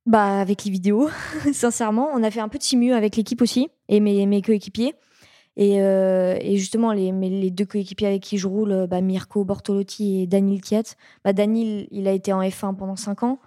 [0.07, 1.09] Bah, avec les vidéos,
[1.53, 2.11] sincèrement.
[2.13, 4.95] On a fait un de simu avec l'équipe aussi et mes, mes coéquipiers.
[5.59, 10.61] Euh, et, justement, les, deux coéquipiers avec qui je roule, bah, Mirko Bortolotti et Daniel
[10.61, 10.95] Kiat.
[11.25, 13.38] Bah, Daniel, il a été en F1 pendant 5 ans,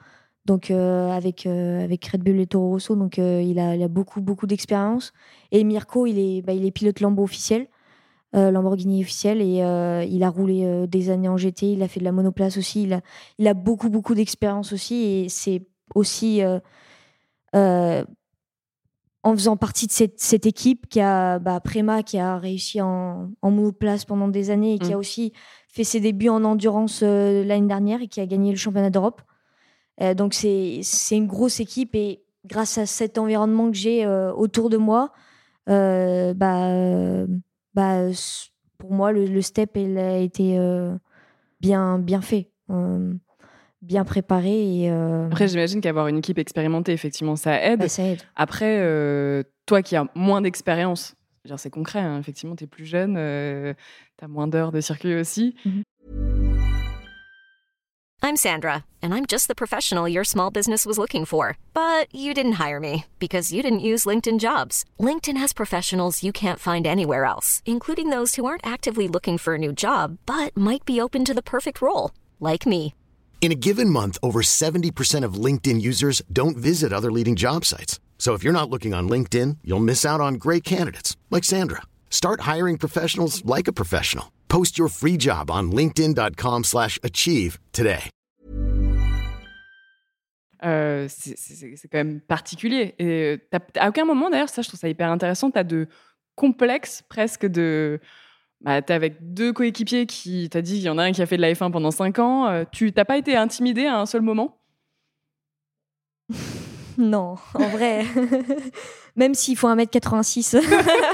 [0.46, 5.13] donc euh, avec, euh, Red Bull et Toro Rosso, donc il a, beaucoup, beaucoup d'expérience.
[5.52, 7.67] Et Mirko, il est, bah, pilote Lambo officiel,
[8.34, 12.12] Lamborghini officiel, et il a roulé des années en GT, il a fait de la
[12.12, 12.88] monoplace aussi,
[13.39, 15.65] il a beaucoup, beaucoup d'expérience aussi, et c'est
[15.96, 16.41] aussi
[19.28, 23.52] en faisant partie de cette, équipe qui a bah, Préma qui a réussi en, en
[23.52, 25.00] monoplace pendant des années et qui a mm.
[25.00, 25.34] aussi
[25.68, 29.22] fait ses débuts en endurance euh, l'année dernière et qui a gagné le championnat d'Europe.
[30.02, 34.70] Euh, donc c'est une grosse équipe et grâce à cet environnement que j'ai euh, autour
[34.70, 35.12] de moi,
[35.68, 36.34] bah,
[37.74, 38.02] bah,
[38.78, 40.58] pour moi le, step il a été
[41.60, 42.50] bien, bien fait
[43.88, 44.84] bien préparé.
[44.84, 47.80] Et, euh, Après, j'imagine qu'avoir une équipe expérimentée, effectivement, ça aide.
[47.80, 48.21] Bah, ça aide.
[48.36, 51.15] Après, euh, toi qui as moins d'expérience,
[51.56, 53.73] c'est concret, hein, effectivement, tu es plus jeune, euh,
[54.19, 55.56] tu as moins d'heures de circuit aussi.
[55.65, 55.84] Mm-hmm.
[58.23, 61.56] I'm Sandra, and I'm just the professional your small business was looking for.
[61.73, 64.84] But you didn't hire me because you didn't use LinkedIn jobs.
[65.00, 69.54] LinkedIn has professionals you can't find anywhere else, including those who aren't actively looking for
[69.54, 72.93] a new job, but might be open to the perfect role, like me.
[73.39, 78.02] In a given month, over 70% of LinkedIn users don't visit other leading job sites.
[78.17, 81.84] So if you're not looking on LinkedIn, you'll miss out on great candidates like Sandra.
[82.10, 84.34] Start hiring professionals like a professional.
[84.50, 88.10] Post your free job on linkedin.com/achieve today.
[90.63, 94.89] Euh, c'est quand même particulier et euh, à aucun moment d'ailleurs ça je trouve ça
[94.89, 95.88] hyper intéressant, tu as de
[96.36, 98.00] complexes presque de
[98.62, 101.26] bah, tu avec deux coéquipiers qui t'as dit il y en a un qui a
[101.26, 102.48] fait de la F1 pendant 5 ans.
[102.48, 104.58] Euh, tu t'as pas été intimidé à un seul moment?
[107.00, 108.06] Non, en vrai.
[109.15, 110.60] Même s'il faut 1m86.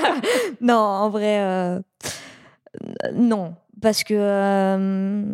[0.62, 1.42] non, en vrai.
[1.42, 1.82] Euh,
[3.14, 3.56] non.
[3.82, 4.14] Parce que.
[4.14, 5.26] Euh,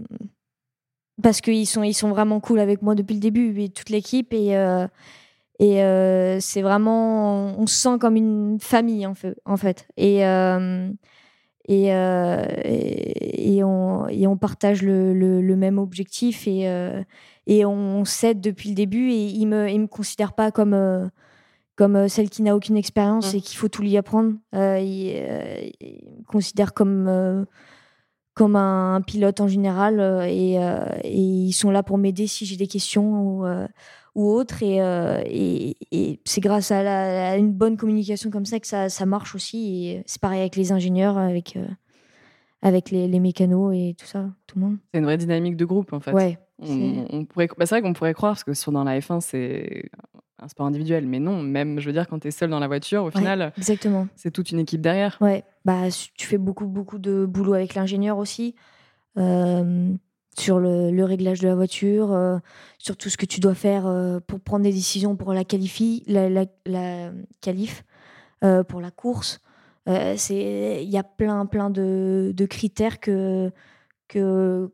[1.21, 4.33] parce qu'ils sont, ils sont vraiment cool avec moi depuis le début, et toute l'équipe.
[4.33, 4.55] Et,
[5.59, 7.53] et c'est vraiment.
[7.59, 9.39] On se sent comme une famille, en fait.
[9.45, 9.87] En fait.
[9.97, 10.23] Et.
[11.69, 17.03] Euh, et, et, on, et, on, partage le, le, même objectif et, euh,
[17.45, 21.07] et on s'aide depuis le début et il me, il me considère pas comme, euh,
[21.75, 23.37] comme celle qui n'a aucune expérience Mmh.
[23.37, 24.33] et qu'il faut tout lui apprendre.
[24.53, 27.45] Il, il me considère comme,
[28.33, 32.67] comme un pilote en général et, et ils sont là pour m'aider si j'ai des
[32.67, 33.45] questions ou,
[34.15, 34.63] ou autres.
[34.63, 38.67] Et, euh, et, et c'est grâce à, la- à une bonne communication comme ça que
[38.67, 39.87] ça, ça marche aussi.
[39.87, 41.65] Et c'est pareil avec les ingénieurs, avec, euh,
[42.61, 44.77] avec les, les mécanos et tout ça, tout le monde.
[44.93, 46.11] C'est une vraie dynamique de groupe, en fait.
[46.13, 46.37] Ouais.
[46.59, 48.99] On, c'est- on pourrait, bah, c'est vrai qu'on pourrait croire, parce que sur, dans la
[48.99, 49.89] F1, c'est
[50.41, 51.05] un sport individuel.
[51.07, 53.11] Mais non, même, je veux dire, quand tu es seul dans la voiture, au Ouais,
[53.11, 54.07] final, Exactement.
[54.15, 55.17] c'est toute une équipe derrière.
[55.21, 55.83] Ouais, bah,
[56.17, 58.55] tu fais beaucoup, beaucoup de boulot avec l'ingénieur aussi,
[59.17, 59.93] euh,
[60.39, 62.37] sur le, le réglage de la voiture, euh,
[62.77, 66.03] sur tout ce que tu dois faire euh, pour prendre des décisions pour la qualifie,
[66.07, 67.83] la, la, la qualif,
[68.43, 69.39] euh, pour la course.
[70.17, 73.51] C'est, il y a plein, plein de, de critères que,
[74.07, 74.71] que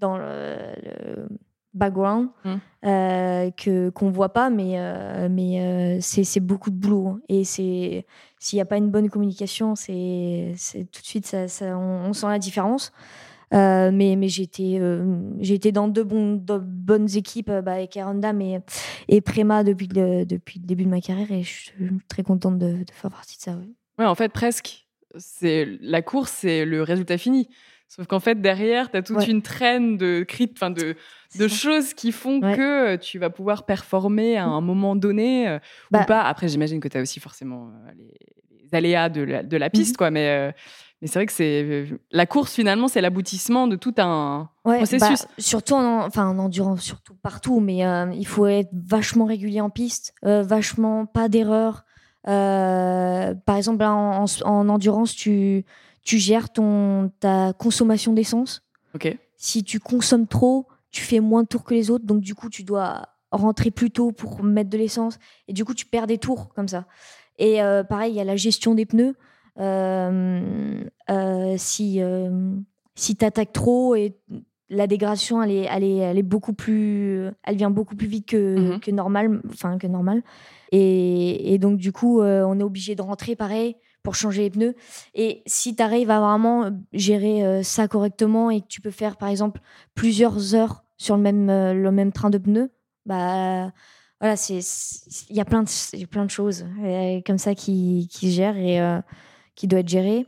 [0.00, 1.28] dans le, le
[1.74, 2.54] background Mm.
[2.86, 4.78] euh, que qu'on voit pas, mais
[5.28, 8.06] mais c'est beaucoup de boulot et c'est
[8.38, 12.06] s'il n'y a pas une bonne communication, c'est c'est tout de suite ça, ça- on,
[12.08, 12.92] on sent la différence.
[13.54, 18.32] Euh, mais mais j'ai été euh, été dans deux, bonnes équipes euh, bah, avec Aronda
[18.32, 18.60] mais
[19.08, 21.72] et Prema depuis le, depuis le début de ma carrière et je suis
[22.08, 23.52] très contente de, de faire partie de ça.
[23.52, 23.68] ouais.
[23.98, 24.86] Ouais, en fait, presque.
[25.16, 27.48] C'est la course, c'est le résultat fini.
[27.88, 29.30] Sauf qu'en fait, derrière, tu as toute Ouais.
[29.30, 30.96] une traîne de crit, de,
[31.38, 32.56] de choses qui font Ouais.
[32.56, 35.58] que tu vas pouvoir performer à un moment donné euh,
[35.92, 36.22] Bah- ou pas.
[36.22, 38.12] Après, j'imagine que tu as aussi forcément les,
[38.64, 39.96] les aléas de la, de la piste, Mhm.
[39.98, 40.10] quoi.
[40.10, 40.52] Mais,
[41.02, 45.22] mais c'est vrai que c'est la course, finalement, c'est l'aboutissement de tout un Ouais, processus.
[45.22, 49.60] bah, surtout en, enfin, en endurance, surtout partout, mais euh, il faut être vachement régulier
[49.60, 51.84] en piste, euh, vachement pas d'erreur.
[52.28, 55.64] Euh, par exemple, là, en, en- en endurance, tu,
[56.02, 58.62] tu gères ton, ta consommation d'essence.
[58.94, 59.16] ok.
[59.36, 62.48] Si tu consommes trop, tu fais moins de tours que les autres, donc du coup,
[62.48, 66.16] tu dois rentrer plus tôt pour mettre de l'essence, et du coup, tu perds des
[66.18, 66.86] tours comme ça.
[67.38, 67.58] Et
[67.90, 69.14] pareil, il y a la gestion des pneus.
[69.58, 72.30] Euh, euh, si euh,
[72.94, 74.16] si tu attaques trop et
[74.68, 78.26] la dégradation, elle est, elle est, elle est beaucoup plus, elle vient beaucoup plus vite
[78.26, 78.80] que, Mhm.
[78.80, 80.22] que normal, enfin que normal.
[80.72, 84.50] Et, et donc du coup, euh, on est obligé de rentrer pareil pour changer les
[84.50, 84.74] pneus.
[85.14, 89.16] Et si tu arrives à vraiment gérer euh, ça correctement et que tu peux faire
[89.16, 89.60] par exemple
[89.94, 92.70] plusieurs heures sur le même, euh, le même train de pneus,
[93.04, 93.70] bah
[94.20, 94.58] voilà, c'est
[95.30, 96.66] il y a plein de, plein de choses
[97.26, 98.80] comme ça qui, qui se gèrent et
[99.56, 100.26] qui doivent être gérées.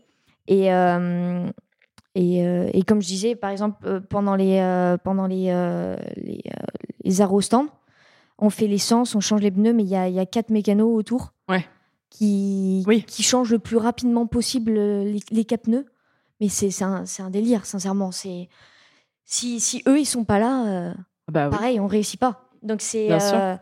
[0.49, 1.47] Et, euh,
[2.15, 5.53] et, euh, et comme je disais, par exemple, euh, pendant les, euh, pendant les,
[6.17, 6.43] les,
[7.05, 7.23] les
[8.41, 10.97] on fait l'essence, on change les pneus, mais il y a, y a quatre mécanos
[10.97, 11.65] autour Ouais.
[12.11, 13.03] qui, Oui.
[13.03, 15.87] qui changent le plus rapidement possible les, les quatre pneus.
[16.41, 18.13] Mais c'est un, un délire, sincèrement.
[18.13, 18.49] Si,
[19.25, 20.95] si eux, ils sont pas là,
[21.31, 21.51] Bah, oui.
[21.51, 22.48] pareil, on réussit pas.
[22.63, 23.57] Donc c'est euh,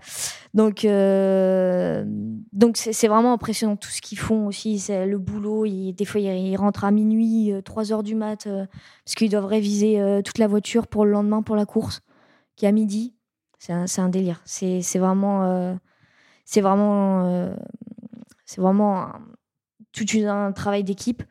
[0.54, 2.04] donc euh,
[2.52, 4.78] donc c'est vraiment impressionnant tout ce qu'ils font aussi.
[4.78, 5.66] C'est le boulot.
[5.66, 8.66] Ils, des fois ils, rentrent à minuit, 3 heures du mat, euh,
[9.04, 12.02] parce qu'ils doivent réviser euh, toute la voiture pour le lendemain pour la course,
[12.56, 13.14] qui est à midi.
[13.58, 14.40] C'est un, c'est un délire.
[14.44, 15.74] C'est vraiment euh,
[16.44, 17.54] c'est vraiment euh,
[18.44, 19.20] c'est vraiment un,
[20.04, 21.22] tout un travail d'équipe.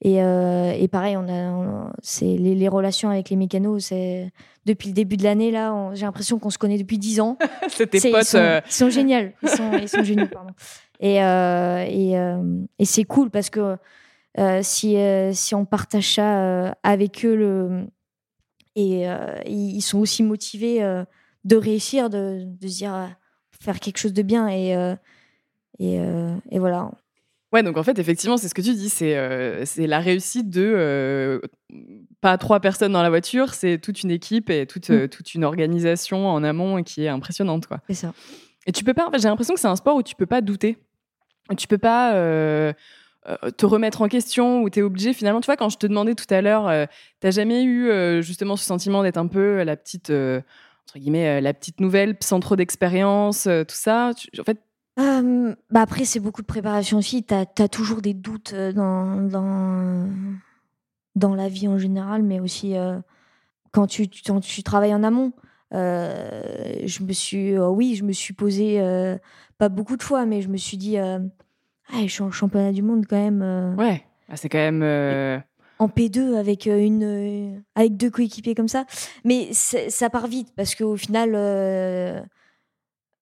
[0.00, 3.86] Et, euh, et pareil, on a, on- c'est les, les relations avec les mécanos.
[3.86, 4.30] C'est
[4.64, 7.36] depuis le début de l'année là, on- j'ai l'impression qu'on se connaît depuis 10 ans.
[7.68, 8.22] C'est tes C'est- potes.
[8.22, 9.28] Ils sont, euh, ils sont géniaux.
[9.42, 10.50] Ils sont, ils sont géniaux, pardon.
[11.00, 12.42] Et, euh, et, euh,
[12.78, 13.76] et c'est cool parce que
[14.38, 17.86] euh, si, euh, si on partage ça euh, avec eux, le,
[18.76, 21.04] et euh, ils sont aussi motivés euh,
[21.44, 23.06] de réussir, de, de se dire euh,
[23.60, 24.48] faire quelque chose de bien.
[24.48, 24.94] Et, euh,
[25.80, 26.90] et, euh, et voilà.
[27.52, 30.70] Ouais, donc en fait, effectivement, c'est ce que tu dis, c'est euh, la réussite de
[30.76, 31.40] euh,
[32.20, 35.44] pas trois personnes dans la voiture, c'est toute une équipe et toute, euh, toute une
[35.44, 37.80] organisation en amont qui est impressionnante, quoi.
[37.88, 38.12] C'est ça.
[38.66, 40.26] Et tu peux pas, en fait, j'ai l'impression que c'est un sport où tu peux
[40.26, 40.76] pas douter,
[41.56, 42.74] tu peux pas euh,
[43.56, 46.14] te remettre en question, où tu es obligé finalement, tu vois, quand je te demandais
[46.14, 46.86] tout à l'heure,
[47.20, 51.52] t'as jamais eu justement ce sentiment d'être un peu la petite, entre guillemets, euh, la
[51.52, 54.58] petite nouvelle sans trop d'expérience, euh, tout ça, Tu- en fait,
[54.98, 57.24] Euh, bah après, c'est beaucoup de préparation aussi.
[57.24, 60.08] Tu as, toujours des doutes euh, dans, dans,
[61.14, 62.98] dans la vie en général, mais aussi euh,
[63.72, 65.32] quand, tu, quand tu travailles en amont.
[65.74, 66.42] Euh,
[66.86, 68.80] je me suis, oui, je me suis posé,
[69.58, 71.18] pas beaucoup de fois, mais je me suis dit, ah,
[71.92, 74.82] je suis en championnat du monde quand même, ouais, Ah, c'est quand même.
[75.78, 78.86] en P2 avec, une, avec deux coéquipiers comme ça.
[79.24, 82.18] Mais ça part vite parce qu'au final, euh,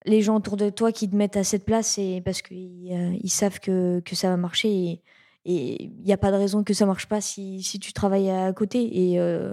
[0.07, 3.17] les gens autour de toi qui te mettent à cette place, c'est parce qu'ils euh,
[3.23, 5.03] ils savent que, que ça va marcher
[5.45, 8.31] et il n'y a pas de raison que ça marche pas si, si tu travailles
[8.31, 9.13] à côté.
[9.13, 9.53] Et, euh,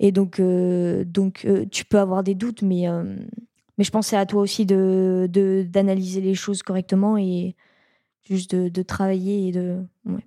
[0.00, 2.86] et donc, euh, donc tu peux avoir des doutes, mais,
[3.76, 7.56] Mais je pense que c'est à toi aussi de de- d'analyser les choses correctement et
[8.22, 9.82] juste de, de travailler et de.
[10.06, 10.24] ouais.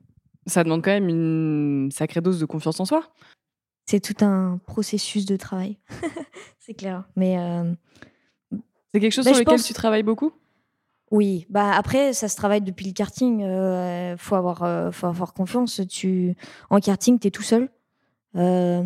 [0.47, 3.11] Ça demande quand même une sacrée dose de confiance en soi.
[3.85, 5.77] C'est tout un processus de travail.
[6.59, 7.07] c'est clair.
[7.15, 7.37] Mais
[8.93, 10.31] C'est quelque chose Bah, sur lequel pense- tu travailles beaucoup?
[11.11, 13.43] Oui, bah après, ça se travaille depuis le karting.
[13.43, 15.81] euh, faut, avoir, euh, faut avoir confiance.
[15.89, 16.35] Tu...
[16.69, 17.69] En karting, tu es tout seul.
[18.37, 18.81] Euh,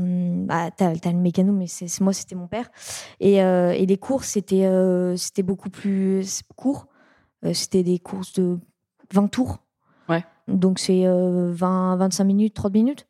[0.45, 2.69] bah, tu as, le mécano, mais c'est moi, c'était mon père.
[3.19, 6.87] Et, euh, et les courses, c'était euh, c'était beaucoup plus court.
[7.53, 8.57] C'était des courses de
[9.13, 9.59] 20 tours.
[10.09, 10.25] Ouais.
[10.47, 13.05] Donc, c'est euh, 20, 25 minutes, 30 minutes.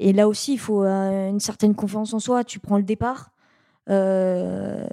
[0.00, 2.44] Et là aussi, il faut une certaine confiance en soi.
[2.44, 3.30] Tu prends le départ.
[3.90, 4.86] euh,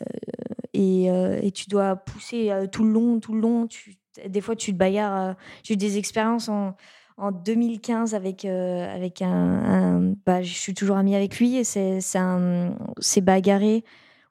[0.82, 3.68] et, euh, et tu dois pousser euh, tout le long, tout le long.
[3.68, 5.30] Tu, des fois, tu te bagarres.
[5.30, 6.76] euh, J'ai eu des expériences en,
[7.18, 9.30] en 2015 avec, euh, avec un.
[9.30, 11.58] un- bah, je suis toujours amie avec lui.
[11.58, 13.84] et C'est bagarré.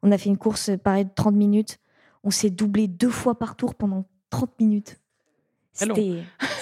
[0.03, 1.79] On a fait une course, pareil, de 30 minutes.
[2.25, 4.99] On s'est doublé deux fois par tour pendant 30 minutes.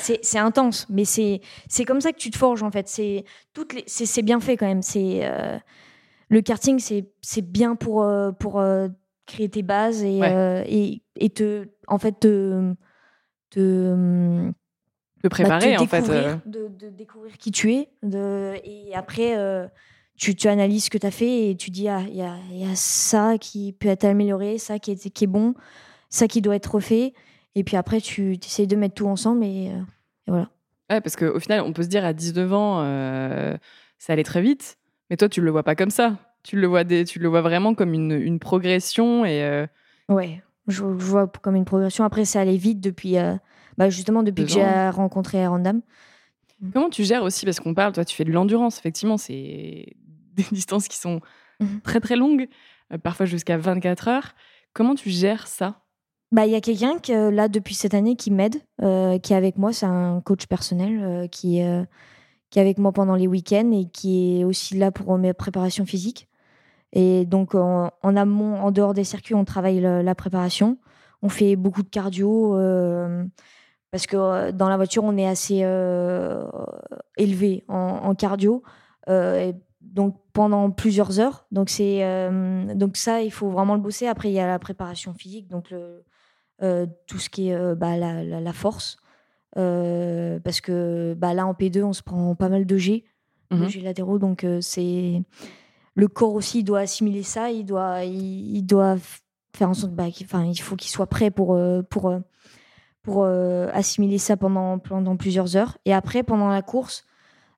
[0.01, 1.41] C'est intense, mais c'est
[1.87, 2.87] comme ça que tu te forges en fait.
[2.89, 4.83] C'est bien fait quand même.
[4.83, 5.59] C'est euh,
[6.29, 8.61] le karting, c'est c'est bien pour euh, pour
[9.29, 10.33] créer tes bases et Ouais.
[10.35, 12.75] euh, et, et te en fait te
[13.51, 14.51] te,
[15.23, 16.09] bah, préparer, te en fait.
[16.11, 19.67] euh, de, de découvrir qui tu es de, et après euh,
[20.17, 22.37] tu, tu analyses ce que tu as fait et tu dis ah il y a,
[22.51, 25.55] y a ça qui peut être amélioré ça qui est, qui est bon
[26.11, 27.15] ça qui doit être refait
[27.55, 30.51] et puis après tu essayes de mettre tout ensemble et, et voilà
[30.91, 32.79] Ouais, parce qu'au final, on peut se dire à 19 ans,
[33.99, 34.79] ça allait très vite.
[35.11, 36.17] Mais toi, tu le vois pas comme ça.
[36.43, 39.25] Tu le vois, des, tu le vois vraiment comme une, une progression.
[39.25, 39.67] Et euh,
[40.09, 42.05] Ouais, je, je vois comme une progression.
[42.05, 43.35] Après, ça allait vite depuis, euh,
[43.77, 45.83] bah justement, depuis que j'ai rencontré Randam.
[46.73, 48.79] comment tu gères aussi Parce qu'on parle, toi, tu fais de l'endurance.
[48.79, 49.87] Effectivement, c'est
[50.35, 51.21] des distances qui sont
[51.61, 51.81] Mhm.
[51.83, 52.47] très, très longues,
[52.93, 54.35] euh, parfois jusqu'à 24 heures.
[54.75, 55.83] Comment tu gères ça?
[56.31, 59.37] Bah, il y a quelqu'un que, là, depuis cette année, qui m'aide, euh, qui est
[59.37, 59.73] avec moi.
[59.73, 61.83] C'est un coach personnel euh, qui, euh,
[62.51, 65.85] qui est avec moi pendant les week-ends et qui est aussi là pour mes préparations
[65.85, 66.29] physiques.
[66.93, 70.79] Et donc, en, amont, en dehors des circuits, on travaille le- la préparation.
[71.23, 72.57] On fait beaucoup de cardio.
[72.57, 73.25] euh,
[73.91, 76.47] parce que euh, dans la voiture, on est assez euh,
[77.17, 78.63] élevé en, cardio.
[79.81, 81.47] Donc pendant plusieurs heures.
[81.51, 82.31] Donc c'est
[82.75, 84.07] donc ça, il faut vraiment le bosser.
[84.07, 85.73] Après, il y a la préparation physique, donc
[86.61, 88.99] tout ce qui est bah, la force.
[89.57, 93.05] Euh, parce que bah, là, en P2, on se prend pas mal de G,
[93.51, 93.69] de Mhm.
[93.69, 94.19] G latéraux.
[94.19, 95.23] Donc euh, c'est
[95.95, 97.51] le corps aussi il doit assimiler ça.
[97.51, 98.97] Il doit il, il doit
[99.57, 102.13] faire en sorte bah, qu'il- enfin, il faut qu'il soit prêt pour euh, pour
[103.03, 105.79] pour assimiler ça pendant pendant plusieurs heures.
[105.87, 107.05] Et après, pendant la course,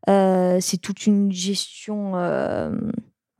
[0.08, 2.70] euh, c'est toute une gestion euh,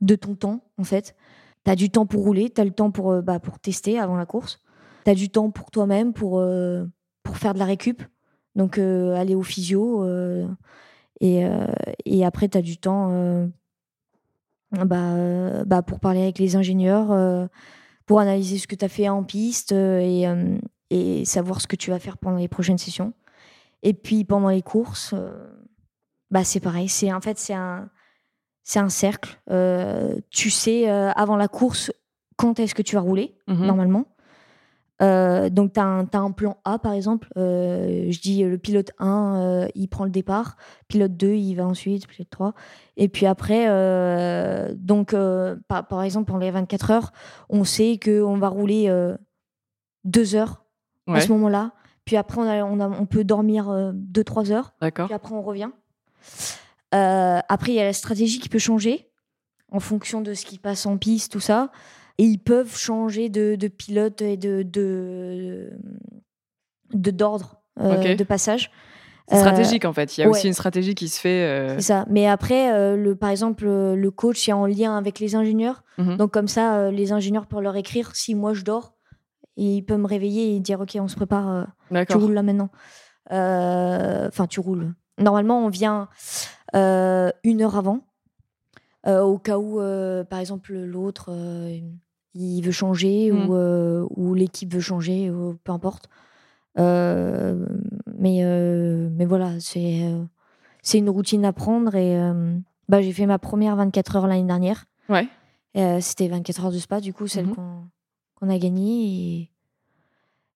[0.01, 1.15] de ton temps, en fait.
[1.63, 4.17] Tu as du temps pour rouler, tu as le temps pour, bah, pour tester avant
[4.17, 4.59] la course.
[5.05, 6.83] Tu as du temps pour toi-même, pour, euh,
[7.23, 8.03] pour faire de la récup.
[8.55, 10.03] Donc, euh, aller au physio.
[10.03, 10.47] euh,
[11.19, 11.65] et, euh,
[12.05, 13.11] et après, tu as du temps
[14.71, 17.47] bah, bah, pour parler avec les ingénieurs,
[18.05, 20.25] pour analyser ce que tu as fait en piste et,
[20.89, 23.13] et savoir ce que tu vas faire pendant les prochaines sessions.
[23.83, 25.13] Et puis, pendant les courses,
[26.29, 26.87] bah, c'est pareil.
[26.87, 27.89] C'est, en fait, c'est un,
[28.63, 29.39] c'est un cercle.
[29.49, 31.91] Euh, tu sais, euh, avant la course,
[32.37, 33.65] quand est-ce que tu vas rouler, Mhm.
[33.65, 34.05] normalement.
[35.01, 37.27] Euh, donc, tu as, un plan A, par exemple.
[37.37, 40.57] Euh, je dis, euh, le pilote 1, euh, il prend le départ.
[40.87, 42.07] Pilote 2, il va ensuite.
[42.07, 42.53] Pilote 3.
[42.97, 43.65] Et puis après,
[44.75, 45.15] donc,
[45.67, 47.11] par, par exemple, pendant les 24 heures,
[47.49, 48.93] on sait qu'on va rouler
[50.03, 50.63] deux heures
[51.07, 51.71] à ce moment-là.
[52.05, 54.73] Puis après, on, a- on, a- on peut dormir 2-3 heures.
[54.81, 55.07] d'accord.
[55.07, 55.69] Puis après, on revient.
[56.91, 59.09] Après, il y a la stratégie qui peut changer
[59.71, 61.71] en fonction de ce qui passe en piste, tout ça.
[62.17, 65.71] Et ils peuvent changer de, de pilote et de de
[66.93, 68.71] de- d'ordre euh, de passage.
[69.27, 70.17] C'est Euh, stratégique, en fait.
[70.17, 70.31] Il y a ouais.
[70.37, 71.43] aussi une stratégie qui se fait.
[71.47, 72.05] euh, C'est ça.
[72.09, 75.83] Mais après, euh, le, par exemple, le coach est en lien avec les ingénieurs.
[75.97, 76.17] Mhm.
[76.17, 78.93] Donc comme ça, euh, les ingénieurs peuvent leur écrire si moi je dors.
[79.57, 81.67] Et il peut me réveiller et dire, OK, on se prépare.
[82.09, 82.69] tu roules là maintenant.
[83.29, 84.93] Enfin, tu roules.
[85.17, 86.09] Normalement, on vient
[86.73, 88.01] une heure avant,
[89.07, 91.79] au cas où, euh, par exemple, l'autre, euh,
[92.33, 96.07] il veut changer ou, euh, ou l'équipe veut changer, ou peu importe.
[96.79, 97.65] Euh,
[98.17, 100.23] mais, euh, mais voilà, c'est euh,
[100.81, 101.95] c'est une routine à prendre.
[101.95, 102.57] Et euh,
[102.89, 104.85] bah, j'ai fait ma première 24 heures l'année dernière.
[105.09, 105.27] Ouais.
[105.77, 107.55] Euh, C'était 24 heures de spa, du coup, celle Mhm.
[108.39, 109.49] qu'on a gagnée.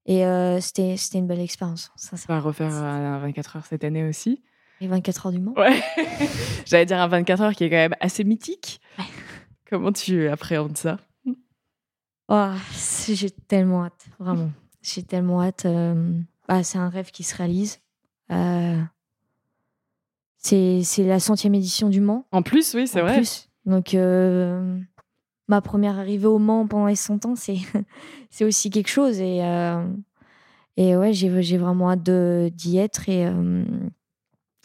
[0.06, 1.92] Et, et euh, c'était une belle expérience.
[1.96, 2.26] Ça, ça.
[2.30, 4.44] On va refaire un 24 heures cette année aussi.
[4.82, 5.54] Les 24 heures du Mans.
[5.54, 5.82] Ouais.
[6.66, 8.82] J'allais dire un 24 heures qui est quand même assez mythique.
[9.70, 10.98] Comment tu appréhendes ça?
[12.28, 12.52] Oh,
[13.08, 14.52] j'ai tellement hâte, vraiment.
[14.82, 15.68] J'ai tellement hâte.
[16.48, 17.80] Bah, c'est un rêve qui se réalise.
[20.38, 22.26] c'est la centième édition du Mans.
[22.32, 23.16] En plus, oui, c'est vrai.
[23.16, 23.50] Plus.
[23.66, 23.96] Donc,
[25.48, 27.36] ma première arrivée au Mans pendant les 100 ans,
[28.30, 29.20] c'est aussi quelque chose.
[29.20, 29.38] Et,
[30.78, 32.10] et ouais, j'ai vraiment hâte
[32.52, 33.28] d'y être et,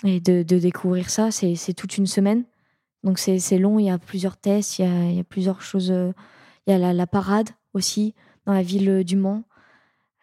[0.05, 1.31] et de, de, découvrir ça.
[1.31, 2.45] C'est toute une semaine.
[3.03, 5.63] Donc c'est long, il y a plusieurs tests, il y a, il y a plusieurs
[5.63, 5.91] choses.
[5.91, 6.13] Euh,
[6.67, 9.43] il y a la, la, parade aussi dans la ville du Mans.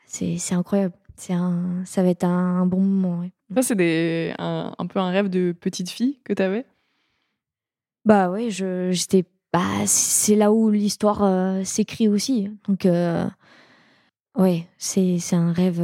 [0.05, 0.93] C'est incroyable.
[1.30, 3.28] Un, ça va être un, bon moment.
[3.55, 6.65] Ça, c'est un, un, peu un rêve de petite fille que tu avais
[8.05, 9.25] Bah ouais, j'étais.
[9.51, 12.51] Bah, c'est là où l'histoire euh, s'écrit aussi.
[12.67, 13.25] Donc, euh,
[14.36, 15.82] ouais, c'est un rêve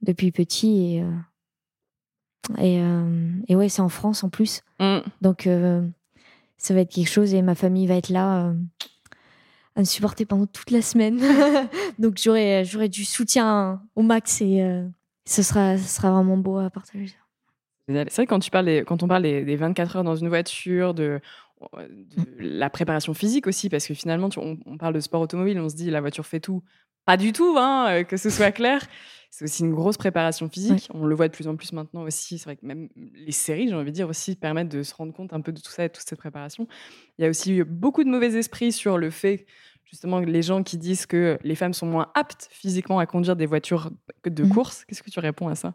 [0.00, 0.96] depuis petit.
[0.96, 1.04] Et,
[2.58, 2.80] et,
[3.48, 4.62] et ouais, c'est en France en plus.
[4.80, 4.98] Mmh.
[5.20, 5.46] Donc,
[6.60, 8.52] ça va être quelque chose et ma famille va être là euh,
[9.76, 11.18] à me supporter pendant toute la semaine.
[11.98, 14.86] Donc j'aurai j'aurai du soutien au max et euh,
[15.24, 17.14] ce sera ce sera vraiment beau à partager.
[17.88, 21.20] C'est vrai quand tu parles quand on parle des, 24 heures dans une voiture de,
[22.38, 25.76] la préparation physique aussi parce que finalement on, on, parle de sport automobile on se
[25.76, 26.62] dit la voiture fait tout
[27.04, 28.82] pas du tout hein, euh, que ce soit clair
[29.30, 30.88] c'est aussi une grosse préparation physique.
[30.92, 32.36] On le voit de plus en plus maintenant aussi.
[32.38, 35.12] C'est vrai que même les séries, j'ai envie de dire, aussi permettent de se rendre
[35.12, 36.66] compte un peu de tout ça et de toute cette préparation.
[37.16, 39.46] Il y a aussi eu beaucoup de mauvais esprits sur le fait,
[39.84, 43.46] justement, les gens qui disent que les femmes sont moins aptes physiquement à conduire des
[43.46, 43.92] voitures
[44.24, 44.48] de mmh.
[44.48, 44.84] course.
[44.84, 45.74] Qu'est-ce que tu réponds à ça?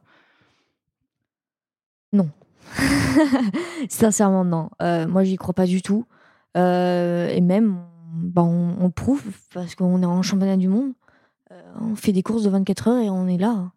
[2.11, 2.29] Non.
[3.89, 4.69] Sincèrement, non.
[4.81, 6.05] Euh, moi, j'y crois pas du tout.
[6.57, 7.79] Euh, et même,
[8.13, 10.91] bah, on, on, prouve, parce qu'on est en championnat du monde,
[11.79, 13.71] on fait des courses de 24 heures et on est là.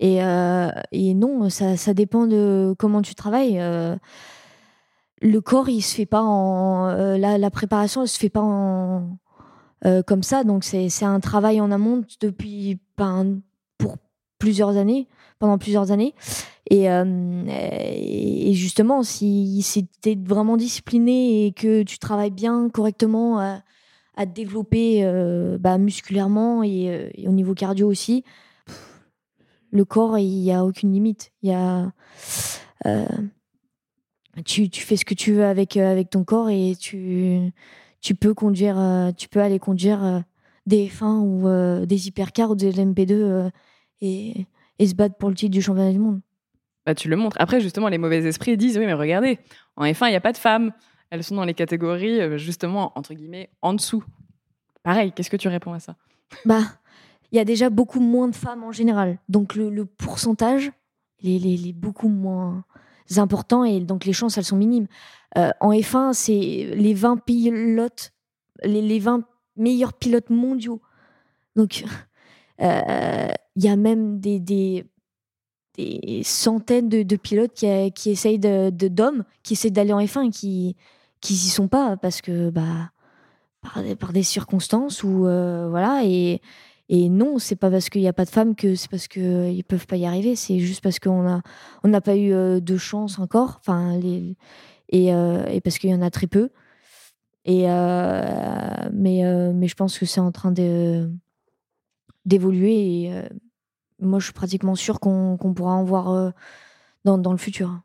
[0.00, 3.60] Et, euh, et non, ça, dépend de comment tu travailles.
[3.60, 3.96] Euh,
[5.20, 6.88] le corps, il se fait pas en.
[7.16, 9.16] la, la, préparation, elle se fait pas en.
[10.06, 13.40] comme ça, donc c'est un travail en amont depuis ben,
[13.78, 13.96] pour
[14.38, 15.06] plusieurs années,
[15.38, 16.14] pendant plusieurs années.
[16.68, 23.60] Et, et justement, si, si tu es vraiment discipliné et que tu travailles bien, correctement,
[24.14, 28.24] à développer euh, bah, musculairement euh, et, au niveau cardio aussi.
[29.72, 31.32] le corps, il n'y a aucune limite.
[31.42, 31.92] Il y a,
[32.86, 33.06] euh,
[34.44, 37.52] tu, fais ce que tu veux avec, avec ton corps et tu,
[38.20, 40.22] peux, conduire, tu peux aller conduire
[40.66, 43.50] des F1 ou des hypercars ou des MP2
[44.00, 44.46] et,
[44.78, 46.20] et se battre pour le titre du championnat du monde.
[46.84, 47.36] Bah, tu le montres.
[47.38, 49.38] Après, justement, les mauvais esprits disent Oui, mais regardez,
[49.76, 50.72] en F1, il n'y a pas de femmes
[51.12, 54.02] elles sont dans les catégories, euh, justement, entre guillemets, en dessous.
[54.82, 55.94] Pareil, qu'est-ce que tu réponds à ça?
[56.46, 56.62] Bah,
[57.30, 59.18] il y a déjà beaucoup moins de femmes en général.
[59.28, 60.72] Donc le, pourcentage,
[61.20, 62.64] il est, beaucoup moins
[63.18, 64.86] important et donc les chances, elles sont minimes.
[65.36, 68.12] Euh, en F1, c'est les 20 pilotes,
[68.64, 69.22] les, 20
[69.56, 70.80] meilleurs pilotes mondiaux.
[71.56, 71.84] Donc,
[72.62, 74.86] euh, il y a même des,
[76.22, 80.76] centaines de, pilotes qui, essayent d'hommes, de, qui essayent d'aller en F1 et qui,
[81.22, 82.90] qui y sont pas parce que bah
[83.96, 86.42] par des, circonstances ou euh, voilà et
[86.88, 89.48] et non c'est pas parce qu'il n'y a pas de femmes que c'est parce que
[89.48, 90.36] ils peuvent pas y arriver.
[90.36, 91.40] C'est juste parce qu'on a
[91.84, 93.60] on n'a pas eu euh, de chance encore.
[93.60, 94.36] Enfin les
[94.90, 96.50] et, euh, et parce qu'il y en a très peu.
[97.44, 99.22] Et mais
[99.54, 100.52] mais je pense que c'est en train
[102.24, 103.12] d'évoluer et
[104.00, 106.32] moi je suis pratiquement sûre qu'on pourra en voir
[107.04, 107.80] dans, dans le futur.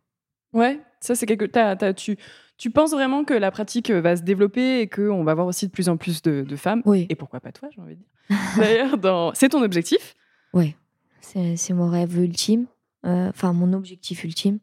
[0.53, 2.17] Ouais ça c'est quelque as, tu
[2.57, 5.67] tu penses vraiment que la pratique euh, va se développer et qu'on va avoir aussi
[5.67, 7.05] de plus en plus de, femmes Oui.
[7.09, 8.37] Et pourquoi pas toi, j'ai envie de dire.
[8.57, 9.33] D'ailleurs, dans...
[9.33, 10.15] c'est ton objectif?
[10.53, 10.75] Oui,
[11.21, 12.65] c'est mon rêve ultime.
[13.05, 14.59] Euh, enfin, mon objectif ultime.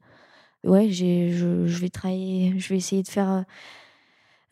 [0.64, 3.44] Ouais, je, je, vais travailler, je vais essayer de faire,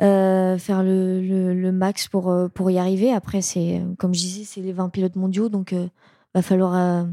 [0.03, 3.12] euh, faire le, le, max pour, pour y arriver.
[3.12, 5.90] Après, c'est comme je disais, c'est les 20 pilotes mondiaux, donc il
[6.34, 7.07] va falloir.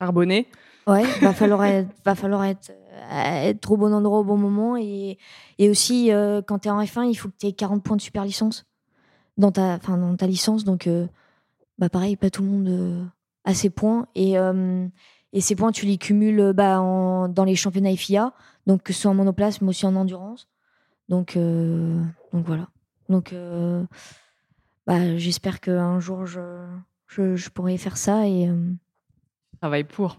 [0.00, 0.48] Charbonner
[0.86, 1.62] Ouais, va falloir
[2.04, 2.72] va falloir être
[3.10, 4.76] être trop bon endroit au bon moment.
[4.76, 5.18] Et,
[5.58, 7.96] et aussi, euh, quand tu es en F1, il faut que tu aies 40 points
[7.96, 8.66] de super licence
[9.36, 10.64] dans ta, dans ta licence.
[10.64, 11.06] Donc, euh,
[11.78, 13.04] bah pareil, pas tout le monde euh,
[13.44, 14.06] a ces points.
[14.14, 14.34] Et,
[15.32, 18.32] et ces points, tu les cumules bah, dans les championnats FIA,
[18.66, 20.48] donc que ce soit en monoplace, mais aussi en endurance.
[21.08, 22.68] Donc, donc voilà.
[23.08, 23.34] Donc,
[24.86, 26.66] bah, j'espère qu'un jour, je,
[27.06, 28.26] je, je, pourrai faire ça.
[28.28, 28.50] Et,
[29.60, 30.18] Travaille pour.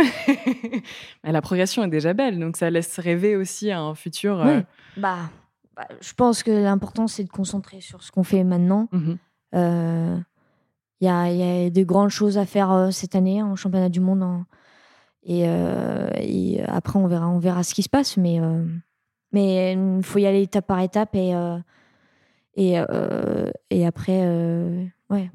[1.24, 4.40] La progression est déjà belle, donc ça laisse rêver aussi à un futur.
[4.40, 4.60] Euh,
[4.96, 5.30] bah,
[5.76, 8.88] bah, je pense que l'important, c'est de concentrer sur ce qu'on fait maintenant.
[8.92, 9.18] Il mmh
[9.56, 10.16] euh,
[11.00, 14.00] y, a, y, a, de grandes choses à faire euh, cette année en championnat du
[14.00, 14.44] monde.
[15.22, 18.16] Et, et, après, on verra, on verra ce qui se passe.
[18.16, 18.40] Mais
[19.32, 21.34] mais il faut y aller étape par étape et,
[22.56, 22.76] Et,
[23.70, 24.26] et après,
[25.10, 25.30] ouais,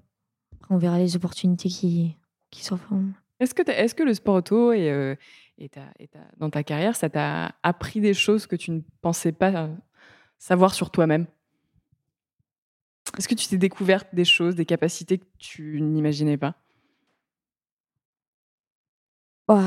[0.69, 2.15] on verra les opportunités qui,
[2.49, 2.93] qui s'offrent.
[3.39, 3.53] Est-ce
[3.95, 5.17] que, le sport auto et,
[5.57, 5.69] et,
[6.37, 9.69] dans ta carrière, ça t'a appris des choses que tu ne pensais pas
[10.37, 11.27] savoir sur toi-même?
[13.17, 16.55] Est-ce que tu t'es découverte des choses, des capacités que tu n'imaginais pas?
[19.47, 19.63] Bah,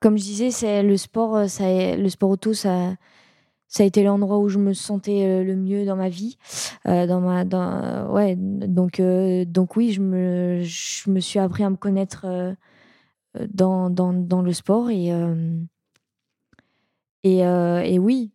[0.00, 2.96] Comme je disais, c'est le sport, ça, le sport auto, ça,
[3.78, 6.38] a été l'endroit où je me sentais le mieux dans ma vie.
[6.84, 12.26] dans ma, ouais, donc, donc oui, je me, je me suis appris à me connaître
[13.48, 15.10] dans, dans, dans, le sport et,
[17.22, 18.32] et, et, oui,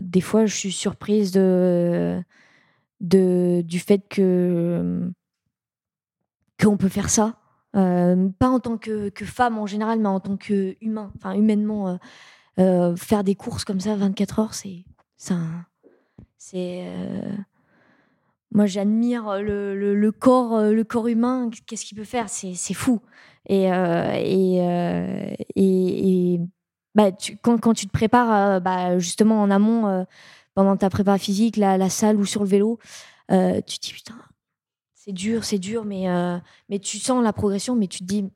[0.00, 2.22] des fois, je suis surprise de,
[3.00, 5.10] de, du fait que
[6.60, 7.36] qu'on peut faire ça.
[7.72, 11.98] pas en tant que, que, femme en général, mais en tant qu'humain, enfin humainement.
[12.60, 14.84] Euh, faire des courses comme ça 24 heures, c'est.
[16.36, 16.84] C'est.
[16.86, 17.32] Euh,
[18.52, 21.50] moi, j'admire le, le, corps, euh, le corps humain.
[21.66, 22.28] Qu'est-ce qu'il peut faire?
[22.28, 23.00] C'est fou.
[23.48, 24.58] Et, et,
[25.56, 26.40] et,
[26.94, 30.06] bah, tu, quand, quand, tu te prépares, bah, justement en amont,
[30.54, 32.78] pendant ta prépa physique, la, la, salle ou sur le vélo,
[33.28, 34.14] tu te dis putain,
[34.94, 36.06] c'est dur, c'est dur, mais,
[36.68, 38.30] mais tu sens la progression, mais tu te dis,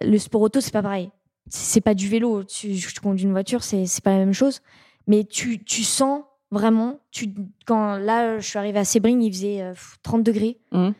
[0.00, 1.10] le sport auto, c'est pas pareil
[1.50, 2.44] c'est pas du vélo.
[2.44, 4.60] Tu, tu conduis une voiture, c'est pas la même chose.
[5.06, 7.00] Mais tu, tu sens vraiment.
[7.10, 7.34] Tu,
[7.66, 10.58] quand là, je suis arrivée à Sebring, il faisait 30 euh, degrés.
[10.72, 10.90] Mmh.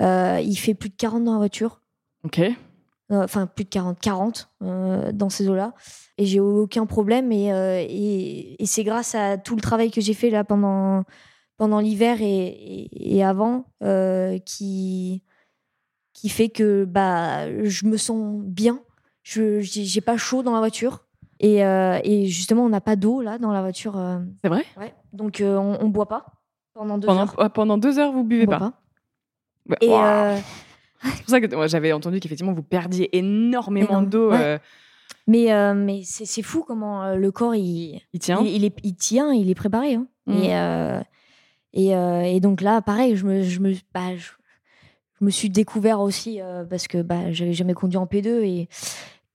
[0.00, 1.77] Euh, il fait plus de 40 dans la voiture.
[2.24, 2.40] Ok.
[2.40, 5.74] Euh, enfin, plus de 40, 40 dans ces eaux-là.
[6.18, 7.32] Et j'ai aucun problème.
[7.32, 11.04] Et, et, et c'est grâce à tout le travail que j'ai fait là pendant,
[11.56, 13.64] pendant l'hiver et, et, avant
[14.44, 15.22] qui,
[16.12, 18.80] qui fait que bah, je me sens bien
[19.28, 21.04] je j'ai pas chaud dans la voiture.
[21.40, 23.98] Et, euh, et justement, on n'a pas d'eau là dans la voiture.
[23.98, 24.18] Euh.
[24.42, 24.64] C'est vrai?
[24.78, 24.94] Ouais.
[25.12, 26.26] Donc euh, on, on, boit pas
[26.72, 27.52] pendant deux heures.
[27.52, 28.72] Pendant deux heures, vous buvez pas?
[29.82, 29.90] et
[31.02, 34.32] c'est pour ça que j'avais entendu qu'effectivement vous perdiez énormément d'eau.
[35.26, 38.40] Mais mais c'est fou comment le corps il il tient.
[38.40, 39.94] Il, est il tient, il est préparé.
[39.94, 40.06] Hein.
[40.26, 41.02] Mmh.
[41.74, 44.30] Et, et, et donc là, pareil, je me je me bah, je,
[45.20, 46.40] me suis découvert aussi
[46.70, 48.68] parce que bah j'avais jamais conduit en P2 et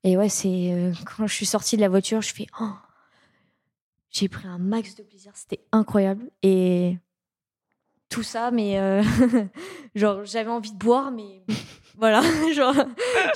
[0.03, 2.73] et ouais, c'est euh, quand je suis sortie de la voiture, je fais oh,
[4.09, 6.97] j'ai pris un max de plaisir, c'était incroyable et
[8.13, 9.01] tout ça, mais euh,
[9.95, 11.41] genre j'avais envie de boire, mais
[11.97, 12.21] voilà,
[12.53, 12.75] genre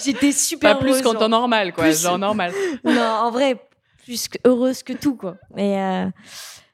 [0.04, 2.54] j'étais super Pas plus qu'en temps normal, quoi, genre normal.
[2.84, 3.60] non, en vrai,
[4.04, 5.38] plus que heureuse que tout, quoi.
[5.58, 6.10] Et euh,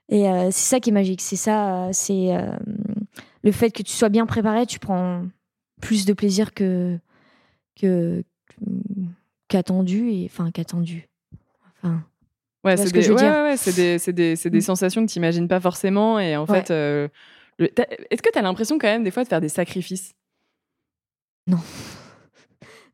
[0.10, 2.34] et c'est ça qui est magique, c'est ça, c'est
[3.42, 5.24] le fait que tu sois bien préparé, tu prends
[5.82, 7.00] plus de plaisir que
[7.80, 8.24] que
[9.48, 11.08] qu'attendu et enfin qu'attendu.
[11.82, 12.04] Enfin.
[12.66, 14.62] Ouais, c'est des, ouais, des, des, des, mm.
[14.62, 16.18] sensations que tu n'imagines pas forcément.
[16.18, 17.10] Et en fait, euh,
[17.60, 20.14] est-ce que tu as l'impression quand même des fois de faire des sacrifices?
[21.48, 21.60] Non.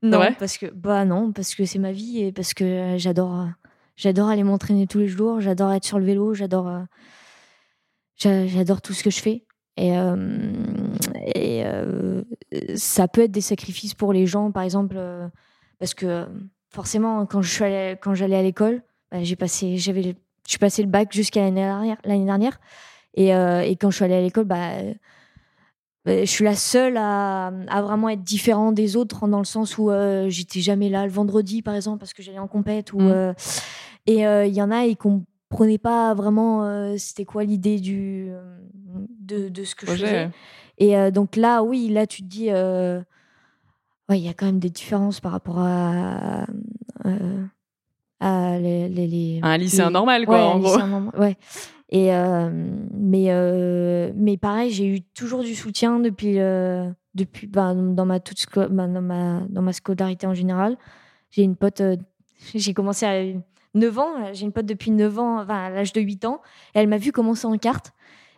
[0.01, 3.47] non, parce que bah non, parce que c'est ma vie et parce que j'adore
[3.95, 6.83] j'adore aller m'entraîner tous les jours, j'adore être sur le vélo, j'adore euh,
[8.17, 9.45] j'adore tout ce que je fais.
[9.77, 10.51] Et, euh,
[11.35, 11.63] et
[12.75, 14.97] ça peut être des sacrifices pour les gens, par exemple
[15.79, 16.27] parce que
[16.69, 17.63] forcément, quand je suis
[18.01, 20.13] quand j'allais à l'école, bah, j'ai passé, j'avais, je
[20.45, 22.59] suis passé le bac jusqu'à l'année dernière, l'année dernière.
[23.19, 24.71] Et, euh, et, quand je suis allée à l'école, bah,
[26.05, 29.77] bah, je suis la seule à, à, vraiment être différente des autres dans le sens
[29.77, 32.93] où euh, j'étais jamais là le vendredi, par exemple, parce que j'allais en compète.
[32.93, 33.11] Ou, mmh.
[33.11, 33.33] euh,
[34.07, 38.31] et il y en a, ils comprenaient pas vraiment c'était quoi l'idée du
[39.19, 40.29] de, de, ce que je faisais.
[40.79, 42.49] Et donc là, oui, là, tu te dis
[44.15, 46.45] il y a quand même des différences par rapport à,
[47.05, 47.45] euh,
[48.19, 50.77] à les, les, un lycéen normal, quoi, en gros.
[51.17, 51.37] ouais.
[51.93, 52.49] Euh,
[52.93, 56.35] mais euh, mais pareil, j'ai eu toujours du soutien depuis
[57.15, 60.77] depuis bah, dans ma toute bah, dans ma dans ma scolarité en général.
[61.31, 61.81] J'ai une pote,
[62.55, 63.23] j'ai commencé à
[63.75, 66.41] 9 ans, j'ai une pote depuis 9 ans, enfin, à l'âge de 8 ans,
[66.73, 67.93] et elle m'a vu commencer en carte.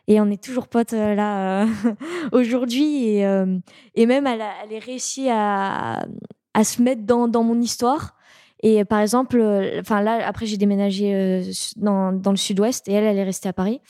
[0.07, 1.67] Et on est toujours potes euh, là euh,
[2.31, 3.07] aujourd'hui.
[3.07, 3.57] Et, euh,
[3.95, 6.05] et même elle, a, elle est réussi à,
[6.53, 8.15] à se mettre dans, dans, mon histoire
[8.61, 9.41] et par exemple
[9.79, 11.41] enfin là après j'ai déménagé
[11.77, 13.81] dans, dans, le sud-ouest et elle elle est restée à Paris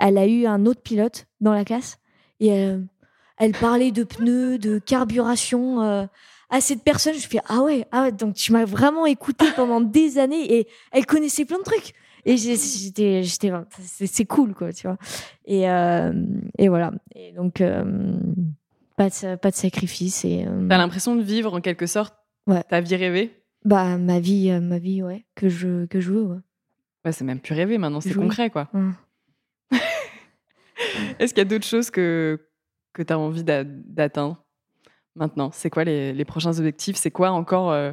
[0.00, 1.98] elle a eu un autre pilote dans la classe
[2.40, 8.04] et elle parlait de pneus de carburation à cette personne je fais ah ouais ah
[8.04, 11.94] ouais donc tu m'as vraiment écouté pendant des années et elle connaissait plein de trucs
[12.28, 13.50] et j'étais, j'étais,
[13.80, 14.98] c'est cool, quoi, tu vois.
[15.46, 16.12] Et, euh,
[16.58, 16.92] et voilà.
[17.14, 17.84] Et donc, euh,
[18.96, 20.26] pas, de, pas de sacrifice.
[20.26, 22.14] Et, euh, T'as l'impression de vivre en quelque sorte
[22.46, 22.62] ouais.
[22.68, 23.37] ta vie rêvée?
[23.64, 26.38] Bah, ma vie, ma vie, ouais, que je, que je veux, ouais.
[27.04, 28.70] Ouais, c'est même plus rêvé maintenant, c'est concret, quoi.
[31.18, 32.48] Est-ce qu'il y a d'autres choses que,
[32.92, 34.44] que tu as envie d'atteindre
[35.14, 35.50] maintenant?
[35.52, 36.96] C'est quoi les, prochains objectifs?
[36.96, 37.92] C'est quoi encore euh,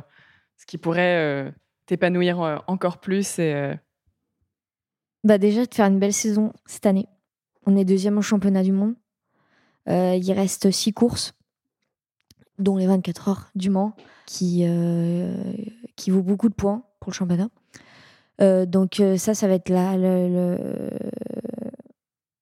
[0.57, 1.51] ce qui pourrait euh,
[1.86, 3.74] t'épanouir euh, encore plus et,
[5.24, 7.07] bah Déjà, de faire une belle saison cette année.
[7.66, 8.95] On est deuxième au championnat du monde.
[9.88, 11.34] il reste six courses,
[12.60, 13.93] dont les 24 heures du Mans,
[14.26, 14.66] qui,
[15.95, 17.49] qui vaut beaucoup de points pour le championnat.
[18.66, 19.97] donc ça, ça va être la,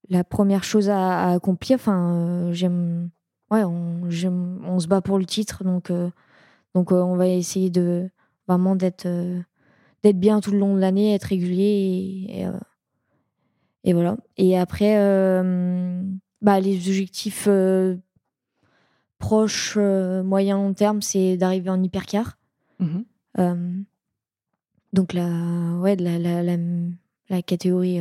[0.10, 1.76] la première chose à, accomplir.
[1.76, 3.10] Enfin, j'aime
[3.54, 4.02] ouais, on,
[4.66, 6.10] on, se bat pour le titre, donc, euh,
[6.74, 8.10] donc euh, on va essayer de
[8.48, 9.40] vraiment d'être euh,
[10.04, 12.46] d'être bien tout le long de l'année, être régulier et,
[13.86, 14.18] et, voilà.
[14.36, 14.96] Et après,
[16.42, 17.48] bah, les objectifs
[19.24, 22.38] proches, moyen, long terme, c'est d'arriver en hypercar.
[22.80, 23.02] Mmh
[24.94, 25.28] donc la,
[25.80, 26.56] ouais, la, la, la,
[27.30, 28.00] la catégorie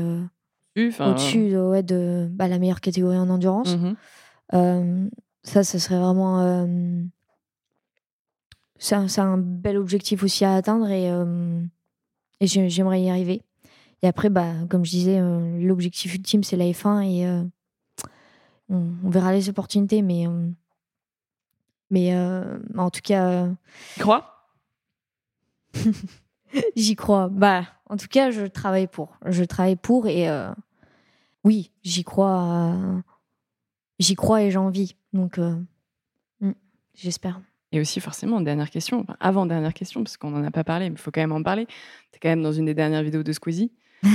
[0.77, 3.77] au-dessus ouais, de bah, la meilleure catégorie en endurance.
[3.77, 5.09] Mmh
[5.43, 6.41] ça, ce serait vraiment.
[6.41, 7.03] Euh,
[8.79, 11.63] c'est un, bel objectif aussi à atteindre et, euh,
[12.41, 13.43] et j'aimerais y arriver.
[14.03, 17.43] Et après, bah, comme je disais, euh, l'objectif ultime, c'est la F1 et
[18.69, 20.27] on, verra les opportunités, mais,
[21.93, 22.13] mais
[22.77, 23.47] en tout cas.
[23.95, 24.49] Tu crois?
[26.77, 27.29] J'y crois.
[27.29, 29.17] Bah, en tout cas, je travaille pour.
[29.25, 30.29] Je travaille pour et
[31.45, 32.77] oui, j'y crois.
[33.99, 34.97] J'y crois et j'ai envie.
[35.13, 35.57] Donc, euh,
[36.41, 36.53] hmm,
[36.95, 37.41] j'espère.
[37.73, 40.97] Et aussi, forcément, dernière question, avant dernière question, parce qu'on n'en a pas parlé, mais
[40.97, 41.67] il faut quand même en parler.
[41.67, 43.73] Tu es quand même dans une des dernières vidéos de Squeezie.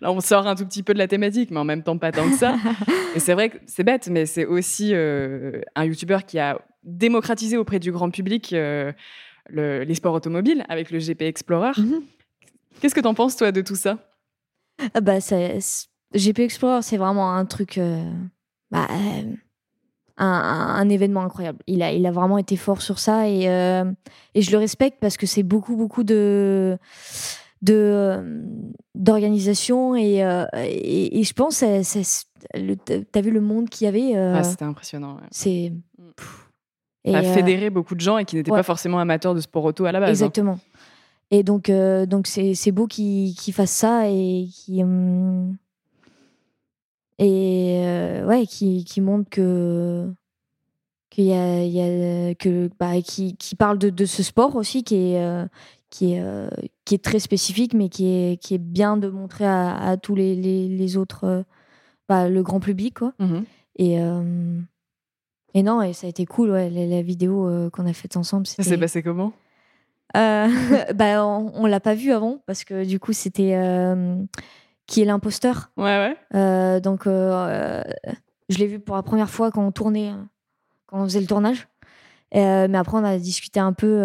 [0.00, 2.12] Là, on sort un tout petit peu de la thématique, mais en même temps pas
[2.12, 2.56] tant que ça.
[3.14, 7.56] Et c'est vrai que c'est bête, mais c'est aussi euh, un YouTuber qui a démocratisé
[7.56, 8.92] auprès du grand public euh,
[9.50, 11.72] les sports automobiles avec le GP Explorer.
[11.78, 12.02] Mhm.
[12.80, 13.98] Qu'est-ce que tu en penses, toi, de tout ça?
[14.94, 17.78] Ah bah, GP Explorer, c'est vraiment un truc
[18.70, 19.22] bah, euh,
[20.16, 21.58] un, événement incroyable.
[21.66, 23.84] Il a, il a vraiment été fort sur ça et, euh,
[24.34, 26.78] et je le respecte parce que c'est beaucoup, beaucoup de
[27.64, 28.42] de euh,
[28.94, 31.64] d'organisation et, et, je pense
[33.12, 35.72] t'as vu le monde qu'il y avait ah, c'était impressionnant c'est
[37.06, 39.92] a fédéré beaucoup de gens et qui n'étaient pas forcément amateurs de sport auto à
[39.92, 40.12] la base hein.
[40.12, 40.58] exactement.
[41.30, 45.56] Et donc donc c'est beau qu'ils fassent ça et qui hum,
[47.18, 50.12] et euh, ouais qui, qui montre que
[51.10, 54.82] qu'il y a, y a que bah, qui, qui parle de, de, ce sport aussi
[54.82, 55.46] qui est euh,
[55.94, 56.48] qui est euh,
[56.84, 60.14] qui est très spécifique mais qui est qui est bien de montrer à, à tous
[60.14, 61.44] les, les, les autres
[62.08, 63.40] bah, le grand public quoi mmh
[63.76, 63.96] et
[65.56, 68.62] et non et ça a été cool ouais, la, vidéo qu'on a faite ensemble ça
[68.62, 69.32] s'est passé comment?
[70.14, 73.56] Bah on, on l'a pas vu avant parce que du coup c'était
[74.86, 75.70] qui est l'imposteur.
[75.76, 76.16] Ouais, ouais.
[76.34, 77.82] Euh, donc, euh,
[78.48, 80.12] je l'ai vu pour la première fois quand on tournait,
[80.86, 81.68] quand on faisait le tournage.
[82.34, 83.98] Euh, mais après, on a discuté un peu.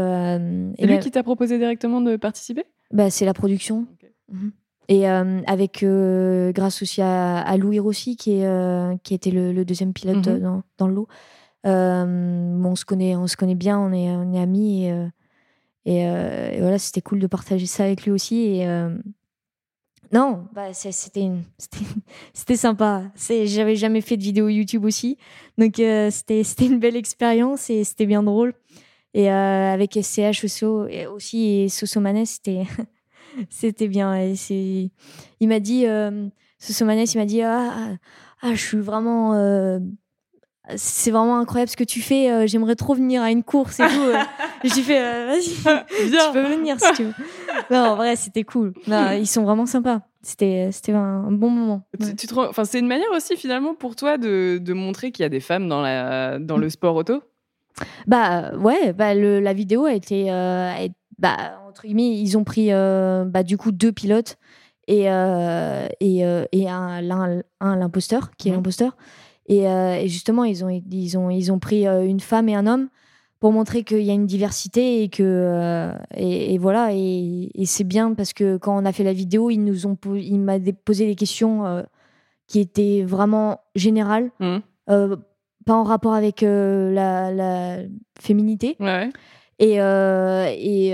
[0.77, 2.63] c'est lui qui t'a proposé directement de participer?
[2.91, 3.88] Bah, C'est la production.
[4.32, 4.51] Mhm.
[4.88, 5.86] Et avec,
[6.53, 10.39] grâce aussi à, Louis Rossi, qui, est, qui était le, deuxième pilote mhm.
[10.39, 11.07] dans, dans, le lot.
[11.63, 14.86] on, se connaît, on se connaît bien, on est, on est amis.
[14.86, 15.07] Et,
[15.86, 18.45] et, et voilà, c'était cool de partager ça avec lui aussi.
[18.45, 18.67] Et,
[20.12, 21.30] non, bah c'était
[22.34, 23.03] c'était sympa.
[23.45, 25.18] J'avais jamais fait de vidéo YouTube aussi,
[25.57, 28.53] donc euh, c'était une belle expérience et c'était bien drôle.
[29.14, 32.64] Et euh, avec SCH aussi, et Sosomanes, c'était
[33.49, 34.16] c'était bien.
[34.16, 34.91] Et
[35.39, 36.28] il m'a dit, euh,
[36.60, 37.95] Sosomanes, il m'a dit ah, ah,
[38.41, 39.80] ah, je suis vraiment euh,
[40.76, 42.32] c'est vraiment incroyable ce que tu fais.
[42.32, 44.01] Euh, j'aimerais trop venir à une course et tout.
[44.01, 44.17] Euh.
[44.63, 47.13] J'ai fait, euh, vas-y, tu peux venir si tu veux.
[47.72, 48.74] Non, en vrai, c'était cool.
[48.88, 50.01] ils sont vraiment sympas.
[50.22, 51.84] C'était, c'était un, bon moment.
[52.17, 55.30] Tu, enfin, c'est une manière aussi finalement pour toi de, de montrer qu'il y a
[55.30, 57.22] des femmes dans, la, dans le sport auto?
[58.05, 60.26] Bah ouais, bah, le, la vidéo a été,
[61.17, 64.38] bah, entre guillemets, ils ont pris bah, du coup deux pilotes
[64.88, 67.01] et, et, et un,
[67.61, 68.55] l'imposteur qui est mmh.
[68.55, 68.97] l'imposteur.
[69.50, 72.68] Euh, et, justement, ils ont, ils ont, ils ont pris euh, une femme et un
[72.68, 72.89] homme
[73.39, 78.14] pour montrer qu'il y a une diversité et que euh, et, voilà et, c'est bien
[78.14, 81.16] parce que quand on a fait la vidéo ils nous ont il m'a posé des
[81.16, 81.86] questions
[82.47, 84.58] qui étaient vraiment générales mmh.
[85.66, 87.78] pas en rapport avec la, la,
[88.20, 89.10] féminité ouais.
[89.58, 90.89] et et,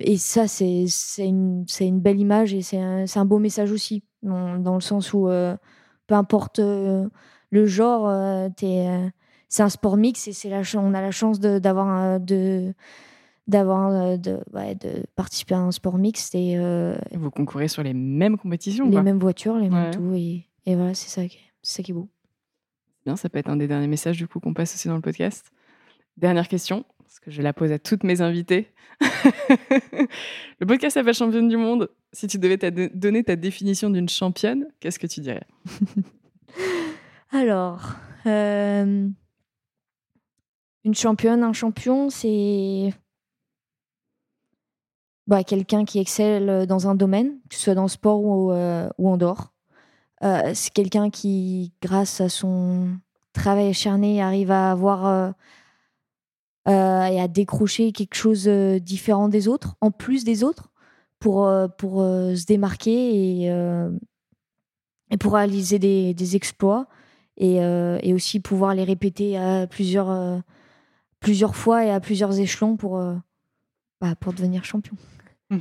[0.00, 0.86] et ça c'est
[1.18, 5.12] une, une belle image et c'est un, un, beau message aussi dans, dans le sens
[5.12, 5.28] où
[6.06, 7.08] peu importe euh,
[7.50, 9.08] le genre, euh, euh,
[9.48, 12.74] c'est un sport mix et c'est on a la chance d'avoir de,
[13.46, 16.58] d'avoir de, de participer à un sport mixte et,
[17.14, 20.94] vous concourez sur les mêmes compétitions les mêmes voitures les mêmes tout et, et voilà
[20.94, 22.08] c'est ça qui c'est ça qui est beau.
[23.04, 25.00] Bien ça peut être un des derniers messages du coup qu'on passe aussi dans le
[25.00, 25.52] podcast.
[26.16, 26.84] Dernière question
[27.26, 28.72] je la pose à toutes mes invités
[30.60, 32.56] le podcast s'appelle championne du monde si tu devais
[32.94, 35.46] donner ta définition d'une championne qu'est-ce que tu dirais?
[37.30, 39.14] Alors une
[40.94, 42.92] championne un champion c'est
[45.26, 48.52] bah, quelqu'un qui excelle euh, dans un domaine, que ce soit dans le sport ou,
[48.52, 49.52] euh, en dehors.
[50.22, 52.90] Euh, c'est quelqu'un qui, grâce à son
[53.32, 55.34] travail acharné, arrive à avoir
[56.66, 60.70] et à décrocher quelque chose de différent des autres, en plus des autres,
[61.18, 61.48] pour,
[61.78, 63.46] pour se démarquer et,
[65.10, 66.88] et pour réaliser des, des exploits
[67.36, 70.42] et, et, aussi pouvoir les répéter à plusieurs,
[71.20, 73.00] plusieurs fois et à plusieurs échelons pour,
[74.00, 74.96] bah, pour devenir champion.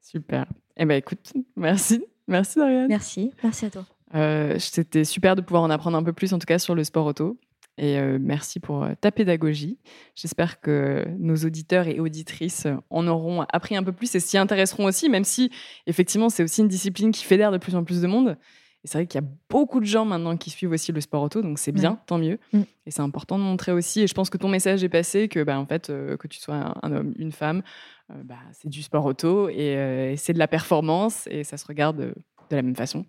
[0.00, 0.46] super.
[0.76, 2.04] Eh ben écoute, merci.
[2.26, 2.86] Merci Dorian.
[2.88, 3.86] Merci, merci à toi.
[4.14, 6.84] Euh, C'était super de pouvoir en apprendre un peu plus, en tout cas sur le
[6.84, 7.38] sport auto.
[7.78, 9.78] Et euh, merci pour euh, ta pédagogie.
[10.14, 14.84] J'espère que nos auditeurs et auditrices en auront appris un peu plus et s'y intéresseront
[14.84, 15.50] aussi, même si
[15.86, 18.36] effectivement c'est aussi une discipline qui fédère de plus en plus de monde.
[18.84, 21.22] Et c'est vrai qu'il y a beaucoup de gens maintenant qui suivent aussi le sport
[21.22, 22.38] auto, donc c'est bien, tant mieux.
[22.52, 22.60] Mm.
[22.86, 24.02] Et c'est important de montrer aussi.
[24.02, 26.38] Et je pense que ton message est passé que, bah, en fait, euh, que tu
[26.38, 27.62] sois un, homme, une femme,
[28.10, 31.66] euh, bah, c'est du sport auto euh, et, c'est de la performance et ça se
[31.66, 32.14] regarde de,
[32.50, 33.04] la même façon.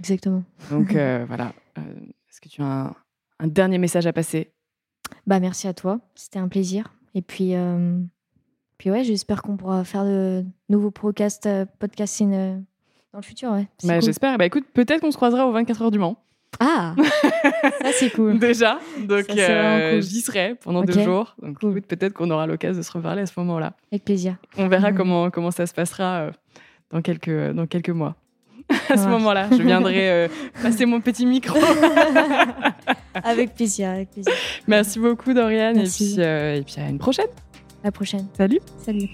[0.00, 0.42] Exactement.
[0.70, 1.52] Donc voilà.
[1.76, 2.96] Est-ce que tu as un,
[3.44, 4.52] dernier message à passer
[5.26, 6.00] Bah merci à toi.
[6.14, 6.92] C'était un plaisir.
[7.14, 7.54] Et puis.
[8.78, 12.62] Puis ouais, j'espère qu'on pourra faire de nouveaux podcasts, podcasting
[13.16, 13.66] dans le futur, ouais.
[13.82, 14.36] Bah, J'espère.
[14.36, 16.22] Bah, écoute, peut-être qu'on se croisera aux 24 heures du Mans.
[16.60, 16.94] Ah
[17.62, 18.38] Ça, c'est cool.
[18.38, 18.78] Déjà.
[18.98, 21.34] Donc, euh, j'y serai pendant deux jours.
[21.40, 23.72] Donc, peut-être qu'on aura l'occasion de se reparler à ce moment-là.
[23.90, 24.36] Avec plaisir.
[24.58, 26.30] On verra comment, comment ça se passera euh,
[26.90, 28.16] dans, quelques, dans quelques mois.
[28.88, 30.28] à ce moment-là, je viendrai euh,
[30.62, 31.58] passer mon petit micro.
[33.14, 34.32] avec plaisir, avec plaisir.
[34.66, 35.74] Merci beaucoup, Dorian.
[35.74, 37.26] Et puis, et puis, à une prochaine.
[37.82, 38.26] À la prochaine.
[38.36, 38.60] Salut.
[38.84, 39.08] Salut.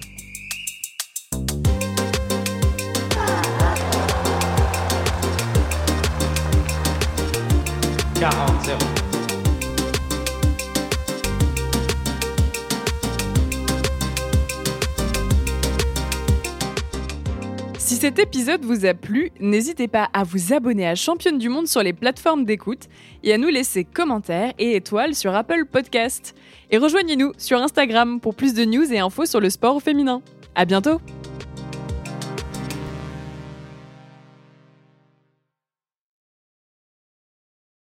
[8.22, 8.91] 40
[17.92, 21.68] Si cet épisode vous a plu, n'hésitez pas à vous abonner à Championne du Monde
[21.68, 22.88] sur les plateformes d'écoute
[23.22, 26.34] et à nous laisser commentaires et étoiles sur Apple Podcast.
[26.70, 30.22] Et rejoignez-nous sur Instagram pour plus de news et infos sur le sport féminin.
[30.54, 31.02] À bientôt!